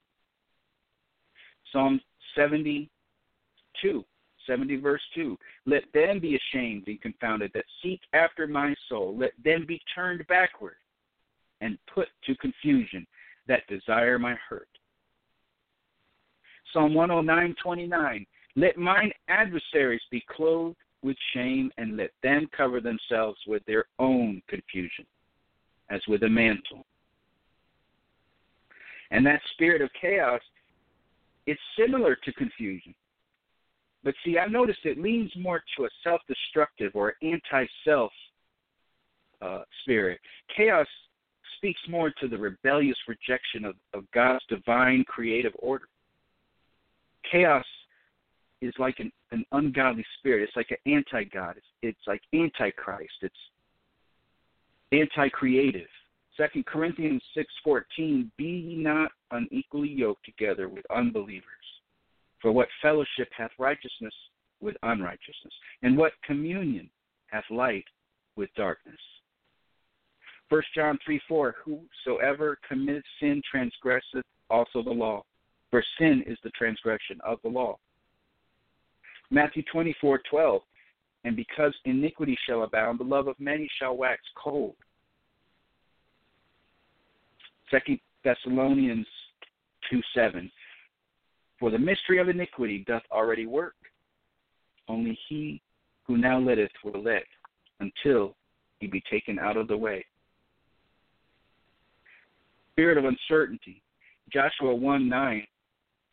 [1.74, 2.00] Psalm
[2.34, 4.06] 72,
[4.48, 5.38] 70 verse 2.
[5.66, 9.14] Let them be ashamed and confounded that seek after my soul.
[9.20, 10.78] Let them be turned backward
[11.60, 13.06] and put to confusion
[13.50, 14.70] that desire my hurt.
[16.72, 18.26] Psalm 109, 29.
[18.56, 24.42] Let mine adversaries be clothed with shame and let them cover themselves with their own
[24.50, 25.06] confusion,
[25.90, 26.86] as with a mantle.
[29.12, 30.42] And that spirit of chaos,
[31.46, 32.96] it's similar to confusion.
[34.04, 38.12] But see, I've noticed it leans more to a self destructive or anti self
[39.42, 40.20] uh, spirit.
[40.56, 40.88] Chaos
[41.58, 45.86] speaks more to the rebellious rejection of, of God's divine creative order.
[47.32, 47.66] Chaos
[48.66, 50.44] is like an, an ungodly spirit.
[50.44, 51.56] It's like an anti God.
[51.58, 53.14] It's, it's like antichrist.
[53.22, 53.36] It's
[54.92, 55.88] anti creative
[56.38, 61.44] Second Corinthians six fourteen, be ye not unequally yoked together with unbelievers.
[62.42, 64.14] For what fellowship hath righteousness
[64.60, 65.54] with unrighteousness?
[65.82, 66.90] And what communion
[67.28, 67.86] hath light
[68.36, 69.00] with darkness?
[70.50, 75.24] First John three four, whosoever committeth sin transgresseth also the law.
[75.72, 77.78] For sin is the transgression of the law.
[79.32, 80.62] Matthew twenty four twelve,
[81.24, 84.76] and because iniquity shall abound, the love of many shall wax cold.
[87.72, 89.08] Second Thessalonians
[89.90, 90.52] two seven.
[91.60, 93.76] For the mystery of iniquity doth already work.
[94.88, 95.62] Only he
[96.04, 97.24] who now letteth will let
[97.80, 98.36] until
[98.80, 100.06] he be taken out of the way.
[102.74, 103.82] Spirit of uncertainty.
[104.32, 105.48] Joshua 1 9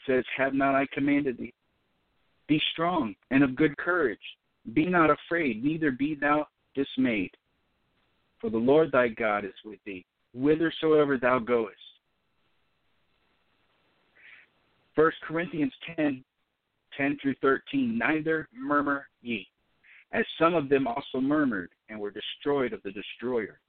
[0.06, 1.52] says, Have not I commanded thee?
[2.52, 4.20] Be strong and of good courage.
[4.74, 7.30] Be not afraid, neither be thou dismayed.
[8.42, 11.72] For the Lord thy God is with thee, whithersoever thou goest.
[14.96, 16.22] 1 Corinthians 10
[16.98, 19.48] 10 through 13 Neither murmur ye,
[20.12, 23.60] as some of them also murmured and were destroyed of the destroyer.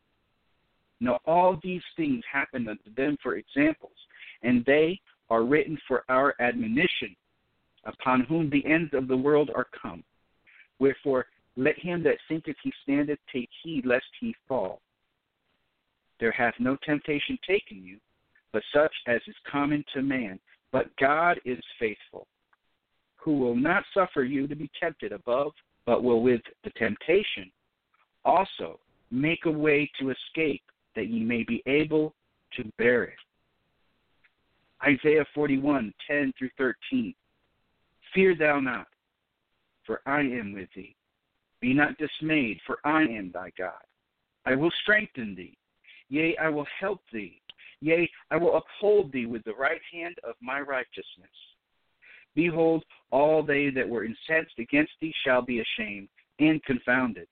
[1.00, 3.96] Now all these things happened unto them for examples,
[4.42, 7.16] and they are written for our admonition,
[7.86, 10.04] upon whom the ends of the world are come.
[10.80, 11.26] Wherefore,
[11.56, 14.82] let him that thinketh he standeth take heed lest he fall.
[16.20, 17.98] There hath no temptation taken you,
[18.52, 20.40] but such as is common to man.
[20.72, 22.28] But God is faithful,
[23.18, 25.52] who will not suffer you to be tempted above,
[25.86, 27.52] but will with the temptation
[28.26, 28.80] also
[29.12, 30.64] make a way to escape,
[30.96, 32.14] that ye may be able
[32.56, 33.18] to bear it.
[34.86, 37.14] Isaiah 41, 10 through 13.
[38.14, 38.88] Fear thou not,
[39.86, 40.96] for I am with thee.
[41.62, 43.82] Be not dismayed, for I am thy God.
[44.46, 45.58] I will strengthen thee.
[46.10, 47.42] Yea, I will help thee.
[47.82, 51.32] Yea, I will uphold thee with the right hand of my righteousness.
[52.36, 56.10] Behold, all they that were incensed against thee shall be ashamed
[56.40, 57.28] and confounded.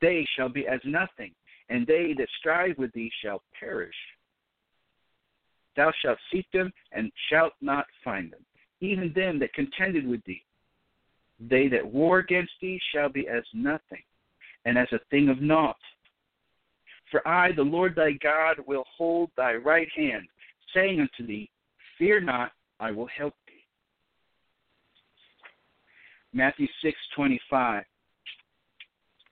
[0.00, 1.34] They shall be as nothing,
[1.68, 3.94] and they that strive with thee shall perish.
[5.76, 8.44] Thou shalt seek them and shalt not find them,
[8.80, 10.42] even them that contended with thee.
[11.40, 14.02] They that war against thee shall be as nothing,
[14.64, 15.76] and as a thing of naught.
[17.10, 20.26] For I, the Lord thy God, will hold thy right hand,
[20.74, 21.50] saying unto thee,
[21.96, 23.64] Fear not, I will help thee.
[26.32, 27.84] Matthew six twenty five.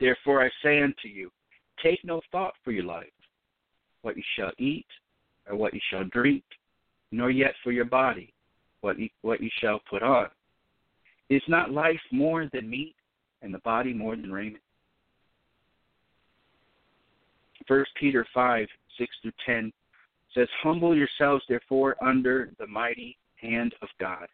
[0.01, 1.31] Therefore I say unto you,
[1.83, 3.07] take no thought for your life,
[4.03, 4.87] what you shall eat,
[5.49, 6.43] or what you shall drink,
[7.13, 8.33] nor yet for your body,
[8.87, 10.29] what you, what you shall put on.
[11.29, 12.95] Is not life more than meat,
[13.43, 14.63] and the body more than raiment?
[17.67, 19.73] First Peter five six through ten
[20.33, 24.29] says, "Humble yourselves, therefore, under the mighty hand of God,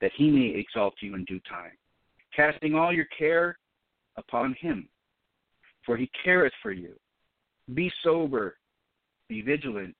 [0.00, 1.76] that He may exalt you in due time,
[2.34, 3.56] casting all your care
[4.16, 4.88] upon Him,
[5.84, 6.94] for He careth for you.
[7.72, 8.56] Be sober,
[9.28, 9.94] be vigilant,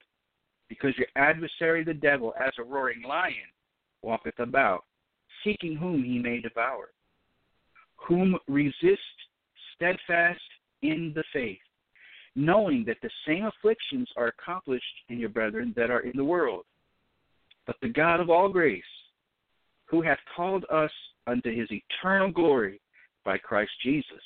[0.67, 3.49] because your adversary the devil, as a roaring lion,
[4.01, 4.83] walketh about,
[5.43, 6.89] seeking whom he may devour.
[8.07, 9.01] Whom resist
[9.75, 10.39] steadfast
[10.81, 11.57] in the faith,
[12.35, 16.65] knowing that the same afflictions are accomplished in your brethren that are in the world.
[17.65, 18.83] But the God of all grace,
[19.85, 20.91] who hath called us
[21.25, 22.79] unto his eternal glory
[23.25, 24.21] by Christ Jesus,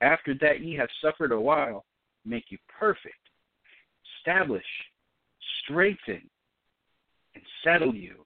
[0.00, 1.84] after that ye have suffered a while,
[2.24, 3.14] make you perfect,
[4.18, 4.64] establish,
[5.62, 6.22] strengthen,
[7.34, 8.24] and settle you.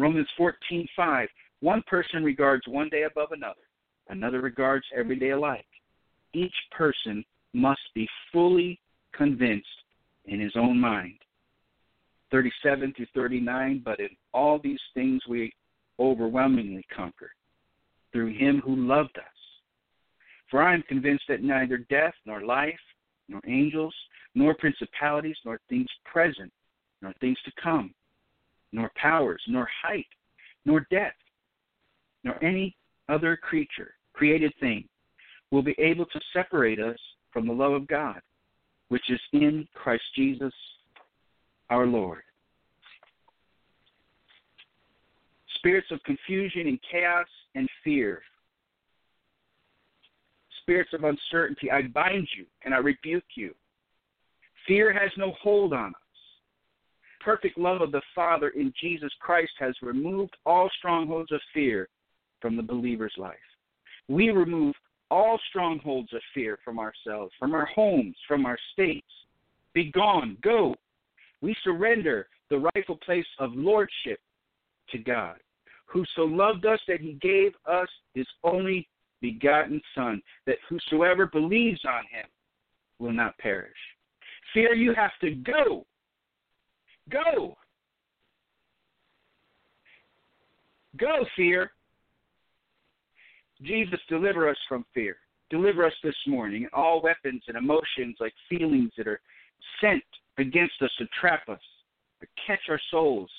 [0.00, 1.28] Romans 14:5
[1.60, 3.60] One person regards one day above another,
[4.08, 5.66] another regards every day alike.
[6.32, 8.80] Each person must be fully
[9.12, 9.66] convinced
[10.24, 11.18] in his own mind.
[12.30, 15.52] 37 through 39 But in all these things we
[15.98, 17.32] overwhelmingly conquer
[18.12, 19.24] through him who loved us.
[20.50, 22.80] For I am convinced that neither death nor life,
[23.28, 23.94] nor angels,
[24.34, 26.52] nor principalities, nor things present,
[27.02, 27.94] nor things to come,
[28.72, 30.06] nor powers, nor height,
[30.64, 31.16] nor depth,
[32.24, 32.76] nor any
[33.08, 34.84] other creature, created thing,
[35.50, 36.98] will be able to separate us
[37.32, 38.20] from the love of God,
[38.88, 40.52] which is in Christ Jesus
[41.70, 42.22] our Lord.
[45.56, 48.22] Spirits of confusion and chaos and fear.
[50.62, 53.54] Spirits of uncertainty, I bind you and I rebuke you.
[54.66, 55.94] Fear has no hold on us.
[57.20, 61.88] Perfect love of the Father in Jesus Christ has removed all strongholds of fear
[62.40, 63.36] from the believer's life.
[64.08, 64.74] We remove
[65.10, 69.06] all strongholds of fear from ourselves, from our homes, from our states.
[69.74, 70.74] Be gone, go.
[71.42, 74.20] We surrender the rightful place of lordship
[74.90, 75.36] to God,
[75.86, 78.88] who so loved us that he gave us his only
[79.20, 82.26] begotten Son, that whosoever believes on him
[82.98, 83.72] will not perish.
[84.54, 85.86] Fear, you have to go.
[87.10, 87.56] Go.
[90.96, 91.72] Go, fear.
[93.62, 95.16] Jesus, deliver us from fear.
[95.50, 96.68] Deliver us this morning.
[96.72, 99.20] All weapons and emotions, like feelings that are
[99.80, 100.02] sent
[100.38, 101.60] against us to trap us,
[102.20, 103.30] to catch our souls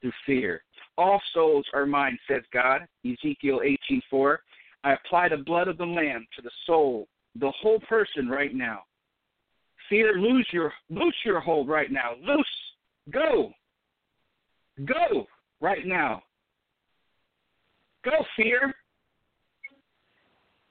[0.00, 0.62] through fear.
[0.96, 2.86] All souls are mine, says God.
[3.04, 4.38] Ezekiel 18:4.
[4.84, 8.84] I apply the blood of the Lamb to the soul, the whole person right now.
[9.88, 12.14] Fear, lose your loose your hold right now.
[12.20, 12.63] Loose.
[13.10, 13.52] Go.
[14.84, 15.26] Go
[15.60, 16.22] right now.
[18.04, 18.74] Go, fear.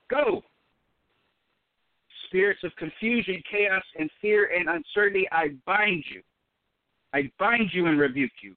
[0.09, 0.43] Go.
[2.27, 6.21] Spirits of confusion, chaos, and fear and uncertainty, I bind you.
[7.13, 8.55] I bind you and rebuke you.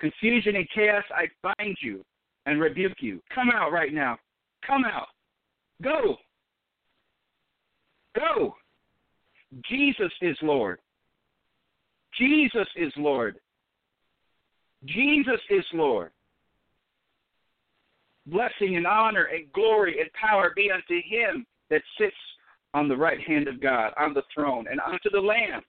[0.00, 2.04] Confusion and chaos, I bind you
[2.46, 3.20] and rebuke you.
[3.32, 4.18] Come out right now.
[4.66, 5.06] Come out.
[5.82, 6.16] Go.
[8.16, 8.54] Go.
[9.68, 10.78] Jesus is Lord.
[12.18, 13.38] Jesus is Lord.
[14.84, 16.10] Jesus is Lord.
[18.26, 22.14] Blessing and honor and glory and power be unto him that sits
[22.74, 25.62] on the right hand of God, on the throne, and unto the Lamb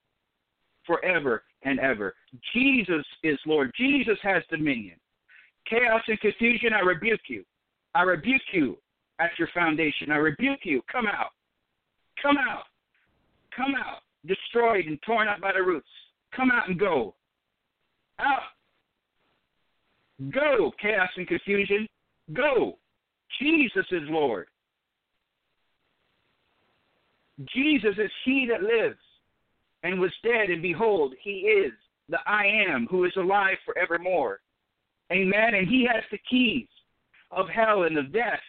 [0.85, 2.13] forever and ever.
[2.53, 3.71] Jesus is Lord.
[3.77, 4.97] Jesus has dominion.
[5.69, 7.43] Chaos and confusion, I rebuke you.
[7.95, 8.77] I rebuke you
[9.19, 10.11] at your foundation.
[10.11, 10.81] I rebuke you.
[10.91, 11.31] Come out.
[12.21, 12.63] Come out.
[13.55, 13.99] Come out.
[14.25, 15.87] Destroyed and torn up by the roots.
[16.35, 17.15] Come out and go.
[18.19, 18.41] Out.
[20.31, 21.87] Go, chaos and confusion.
[22.33, 22.77] Go.
[23.41, 24.47] Jesus is Lord.
[27.53, 28.99] Jesus is he that lives
[29.81, 31.73] and was dead, and behold, he is
[32.09, 34.39] the I am who is alive forevermore.
[35.11, 35.55] Amen.
[35.55, 36.67] And he has the keys
[37.31, 38.39] of hell and of death.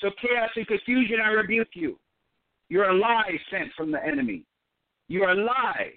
[0.00, 1.98] So, chaos and confusion, I rebuke you.
[2.68, 4.44] You're a lie sent from the enemy.
[5.08, 5.92] You're a lie.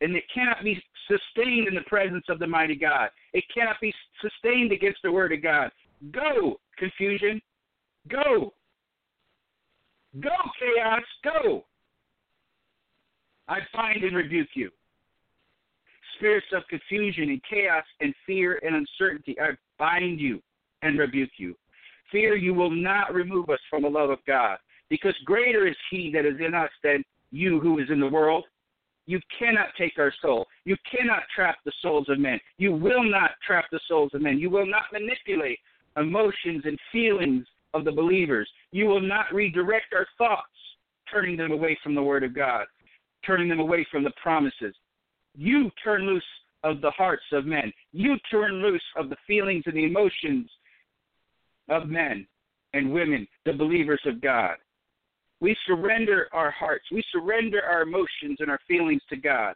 [0.00, 3.10] And it cannot be sustained in the presence of the mighty God.
[3.32, 5.70] It cannot be sustained against the word of God.
[6.12, 7.40] Go, confusion.
[8.08, 8.52] Go.
[10.20, 11.02] Go, chaos.
[11.24, 11.64] Go.
[13.48, 14.70] I bind and rebuke you.
[16.16, 20.42] Spirits of confusion and chaos and fear and uncertainty, I bind you
[20.82, 21.56] and rebuke you.
[22.10, 26.10] Fear, you will not remove us from the love of God, because greater is He
[26.14, 28.44] that is in us than you who is in the world.
[29.08, 30.46] You cannot take our soul.
[30.66, 32.38] You cannot trap the souls of men.
[32.58, 34.38] You will not trap the souls of men.
[34.38, 35.58] You will not manipulate
[35.96, 38.46] emotions and feelings of the believers.
[38.70, 40.52] You will not redirect our thoughts,
[41.10, 42.66] turning them away from the Word of God,
[43.24, 44.74] turning them away from the promises.
[45.34, 46.22] You turn loose
[46.62, 47.72] of the hearts of men.
[47.92, 50.50] You turn loose of the feelings and the emotions
[51.70, 52.26] of men
[52.74, 54.56] and women, the believers of God.
[55.40, 56.84] We surrender our hearts.
[56.90, 59.54] We surrender our emotions and our feelings to God.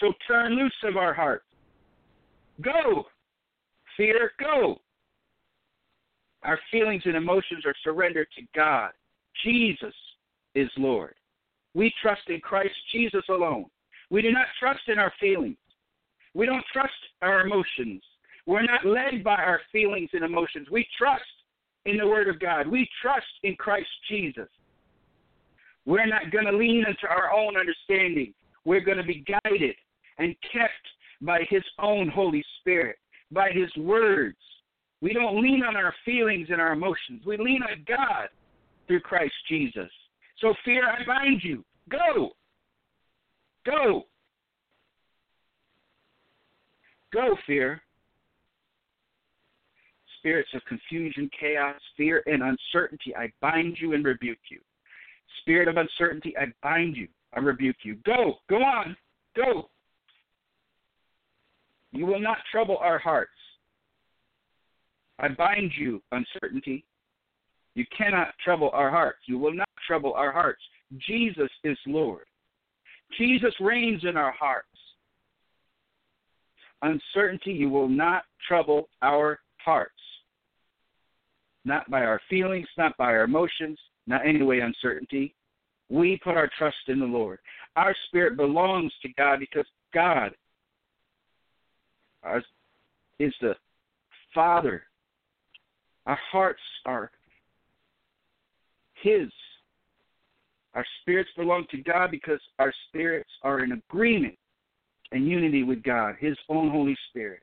[0.00, 1.44] So turn loose of our hearts.
[2.60, 3.06] Go.
[3.96, 4.78] Fear, go.
[6.42, 8.92] Our feelings and emotions are surrendered to God.
[9.44, 9.94] Jesus
[10.54, 11.14] is Lord.
[11.74, 13.66] We trust in Christ Jesus alone.
[14.10, 15.56] We do not trust in our feelings.
[16.34, 18.02] We don't trust our emotions.
[18.46, 20.68] We're not led by our feelings and emotions.
[20.70, 21.24] We trust
[21.84, 22.68] in the Word of God.
[22.68, 24.48] We trust in Christ Jesus.
[25.86, 28.34] We're not going to lean into our own understanding.
[28.64, 29.76] We're going to be guided
[30.18, 30.72] and kept
[31.22, 32.96] by His own Holy Spirit,
[33.30, 34.36] by His words.
[35.00, 37.22] We don't lean on our feelings and our emotions.
[37.24, 38.28] We lean on God
[38.88, 39.90] through Christ Jesus.
[40.40, 41.64] So, fear, I bind you.
[41.88, 42.30] Go.
[43.64, 44.04] Go.
[47.12, 47.80] Go, fear.
[50.18, 54.58] Spirits of confusion, chaos, fear, and uncertainty, I bind you and rebuke you.
[55.40, 57.08] Spirit of uncertainty, I bind you.
[57.34, 57.96] I rebuke you.
[58.04, 58.34] Go.
[58.48, 58.96] Go on.
[59.36, 59.68] Go.
[61.92, 63.30] You will not trouble our hearts.
[65.18, 66.84] I bind you, uncertainty.
[67.74, 69.20] You cannot trouble our hearts.
[69.26, 70.60] You will not trouble our hearts.
[71.06, 72.24] Jesus is Lord.
[73.18, 74.68] Jesus reigns in our hearts.
[76.82, 79.92] Uncertainty, you will not trouble our hearts.
[81.64, 85.34] Not by our feelings, not by our emotions, not any way uncertainty.
[85.88, 87.38] We put our trust in the Lord.
[87.76, 90.32] Our spirit belongs to God because God
[93.18, 93.54] is the
[94.34, 94.82] Father.
[96.06, 97.10] Our hearts are
[99.02, 99.28] His.
[100.74, 104.36] Our spirits belong to God because our spirits are in agreement
[105.12, 107.40] and unity with God, His own Holy Spirit.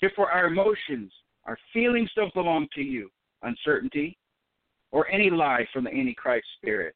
[0.00, 1.12] Therefore, our emotions,
[1.44, 3.10] our feelings don't belong to you.
[3.42, 4.16] Uncertainty
[4.92, 6.94] or any lie from the Antichrist spirit.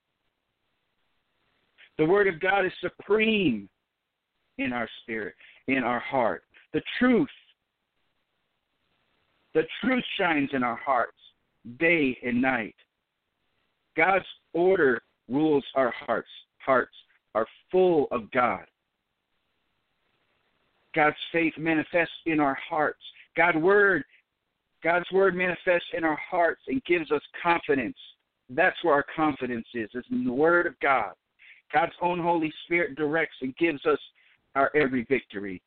[1.99, 3.69] The Word of God is supreme
[4.59, 5.35] in our spirit,
[5.69, 6.43] in our heart.
[6.73, 7.29] The truth,
[9.55, 11.17] the truth shines in our hearts
[11.79, 12.75] day and night.
[13.97, 16.29] God's order rules our hearts.
[16.59, 16.95] Hearts
[17.35, 18.65] are full of God.
[20.95, 23.03] God's faith manifests in our hearts.
[23.37, 24.05] God's word,
[24.85, 27.97] God's word manifests in our hearts and gives us confidence.
[28.51, 31.12] That's where our confidence is, is in the word of God.
[31.72, 33.99] God's own Holy Spirit directs and gives us
[34.55, 35.62] our every victory,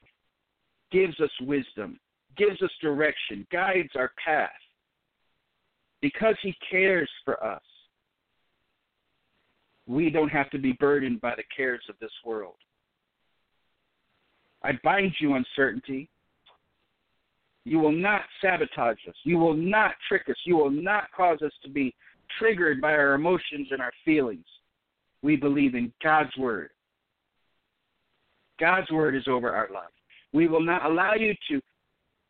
[0.91, 1.99] gives us wisdom,
[2.37, 4.51] gives us direction, guides our path.
[5.99, 7.63] Because He cares for us,
[9.87, 12.55] we don't have to be burdened by the cares of this world.
[14.61, 16.07] I bind you, uncertainty.
[17.67, 19.15] You will not sabotage us.
[19.23, 20.37] You will not trick us.
[20.45, 21.93] You will not cause us to be
[22.39, 24.45] triggered by our emotions and our feelings.
[25.21, 26.69] We believe in God's word.
[28.57, 29.89] God's word is over our life.
[30.31, 31.61] We will not allow you to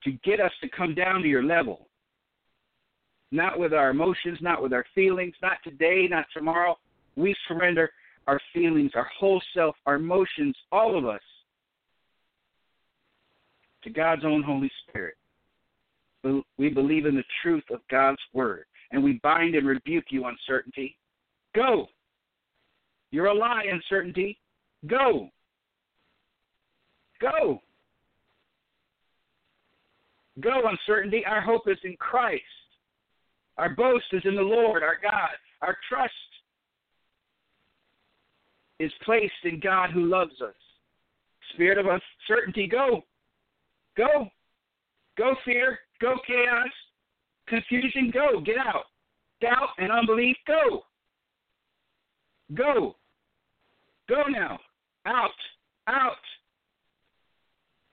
[0.03, 1.87] to get us to come down to your level.
[3.31, 6.77] Not with our emotions, not with our feelings, not today, not tomorrow.
[7.15, 7.91] We surrender
[8.25, 11.21] our feelings, our whole self, our emotions, all of us
[13.83, 15.15] to God's own Holy Spirit.
[16.57, 20.97] We believe in the truth of God's word, and we bind and rebuke you, uncertainty.
[21.55, 21.87] Go.
[23.11, 24.39] You're a lie, uncertainty.
[24.87, 25.29] Go.
[27.21, 27.61] Go.
[30.39, 31.23] Go, uncertainty.
[31.25, 32.43] Our hope is in Christ.
[33.57, 35.31] Our boast is in the Lord, our God.
[35.61, 36.13] Our trust
[38.79, 40.53] is placed in God who loves us.
[41.53, 43.03] Spirit of uncertainty, go.
[43.95, 44.27] Go.
[45.17, 45.79] Go, fear.
[46.01, 46.69] Go, chaos.
[47.47, 48.39] Confusion, go.
[48.41, 48.85] Get out.
[49.41, 50.83] Doubt and unbelief, go.
[52.53, 52.95] Go.
[54.09, 54.59] Go now.
[55.05, 55.29] Out.
[55.87, 56.11] Out.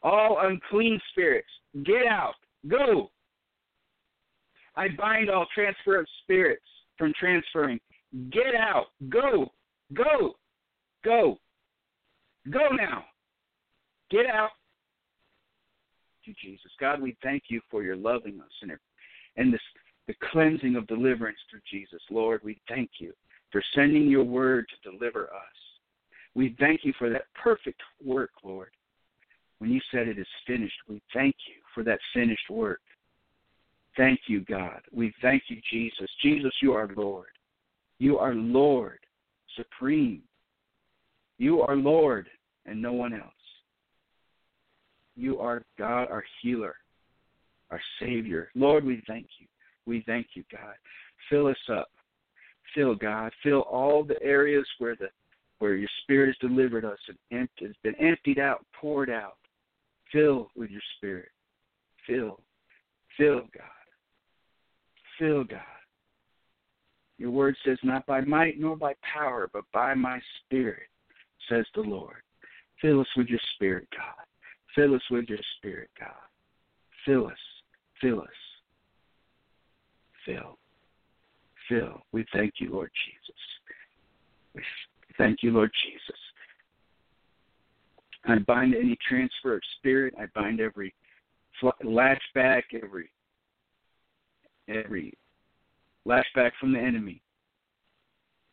[0.03, 1.49] All unclean spirits,
[1.85, 2.35] get out.
[2.69, 3.11] Go.
[4.77, 6.65] I bind all transfer of spirits
[6.99, 7.81] from transferring.
[8.31, 8.87] Get out.
[9.09, 9.51] Go.
[9.95, 10.35] Go.
[11.05, 11.39] Go.
[12.51, 13.05] Go now.
[14.11, 14.51] Get out
[16.25, 16.70] you, Jesus.
[16.81, 18.72] God, we thank you for your loving us and,
[19.37, 19.61] and this,
[20.07, 22.01] the cleansing of deliverance through Jesus.
[22.11, 23.12] Lord, we thank you
[23.51, 25.57] for sending your word to deliver us.
[26.35, 28.70] We thank you for that perfect work, Lord.
[29.59, 32.81] When you said it is finished, we thank you for that finished work.
[33.97, 34.81] Thank you, God.
[34.93, 36.11] We thank you, Jesus.
[36.20, 37.29] Jesus, you are Lord.
[37.99, 38.99] You are Lord,
[39.57, 40.22] supreme.
[41.39, 42.29] You are Lord
[42.66, 43.31] and no one else.
[45.17, 46.77] You are God, our healer,
[47.71, 48.51] our Savior.
[48.55, 49.47] Lord, we thank you.
[49.87, 50.75] We thank you, God.
[51.31, 51.89] Fill us up.
[52.75, 53.33] Fill, God.
[53.43, 55.09] Fill all the areas where the
[55.61, 56.99] where your Spirit has delivered us
[57.31, 59.37] and has been emptied out, poured out.
[60.12, 61.29] Fill with your Spirit.
[62.07, 62.41] Fill.
[63.17, 63.85] Fill, God.
[65.19, 65.61] Fill, God.
[67.19, 70.89] Your word says, not by might nor by power, but by my Spirit,
[71.49, 72.17] says the Lord.
[72.83, 74.27] Fill us with your Spirit, God.
[74.75, 76.11] Fill us with your spirit, God.
[77.05, 77.39] Fill us.
[78.01, 78.29] Fill us.
[80.27, 80.59] Fill.
[81.68, 82.03] Fill.
[82.12, 83.41] We thank you, Lord Jesus.
[84.55, 84.62] We
[85.16, 86.20] thank you, Lord Jesus.
[88.27, 90.14] I bind any transfer of spirit.
[90.18, 90.95] I bind every
[91.85, 93.11] latch back, every
[94.68, 95.12] every
[96.05, 97.20] lash back from the enemy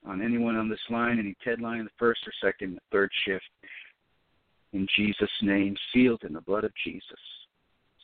[0.06, 3.46] on anyone on this line, any TED line, the first or second, the third shift
[4.74, 7.04] in Jesus' name, sealed in the blood of Jesus.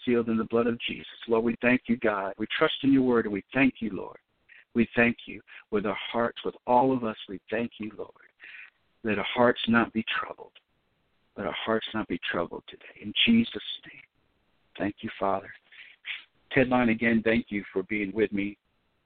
[0.06, 1.08] Sealed in the blood of Jesus.
[1.28, 2.34] Lord, we thank you, God.
[2.38, 4.18] We trust in your word and we thank you, Lord.
[4.74, 5.42] We thank you
[5.72, 7.18] with our hearts, with all of us.
[7.28, 8.12] We thank you, Lord.
[9.04, 10.52] Let our hearts not be troubled.
[11.38, 13.02] Let our hearts not be troubled today.
[13.02, 13.54] In Jesus'
[13.92, 14.02] name.
[14.78, 15.50] Thank you, Father.
[16.52, 18.58] Ted Line, again, thank you for being with me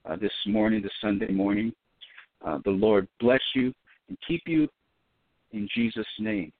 [0.05, 1.74] uh, this morning, this Sunday morning.
[2.45, 3.74] Uh, the Lord bless you
[4.09, 4.68] and keep you
[5.51, 6.51] in Jesus' name.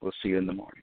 [0.00, 0.82] We'll see you in the morning.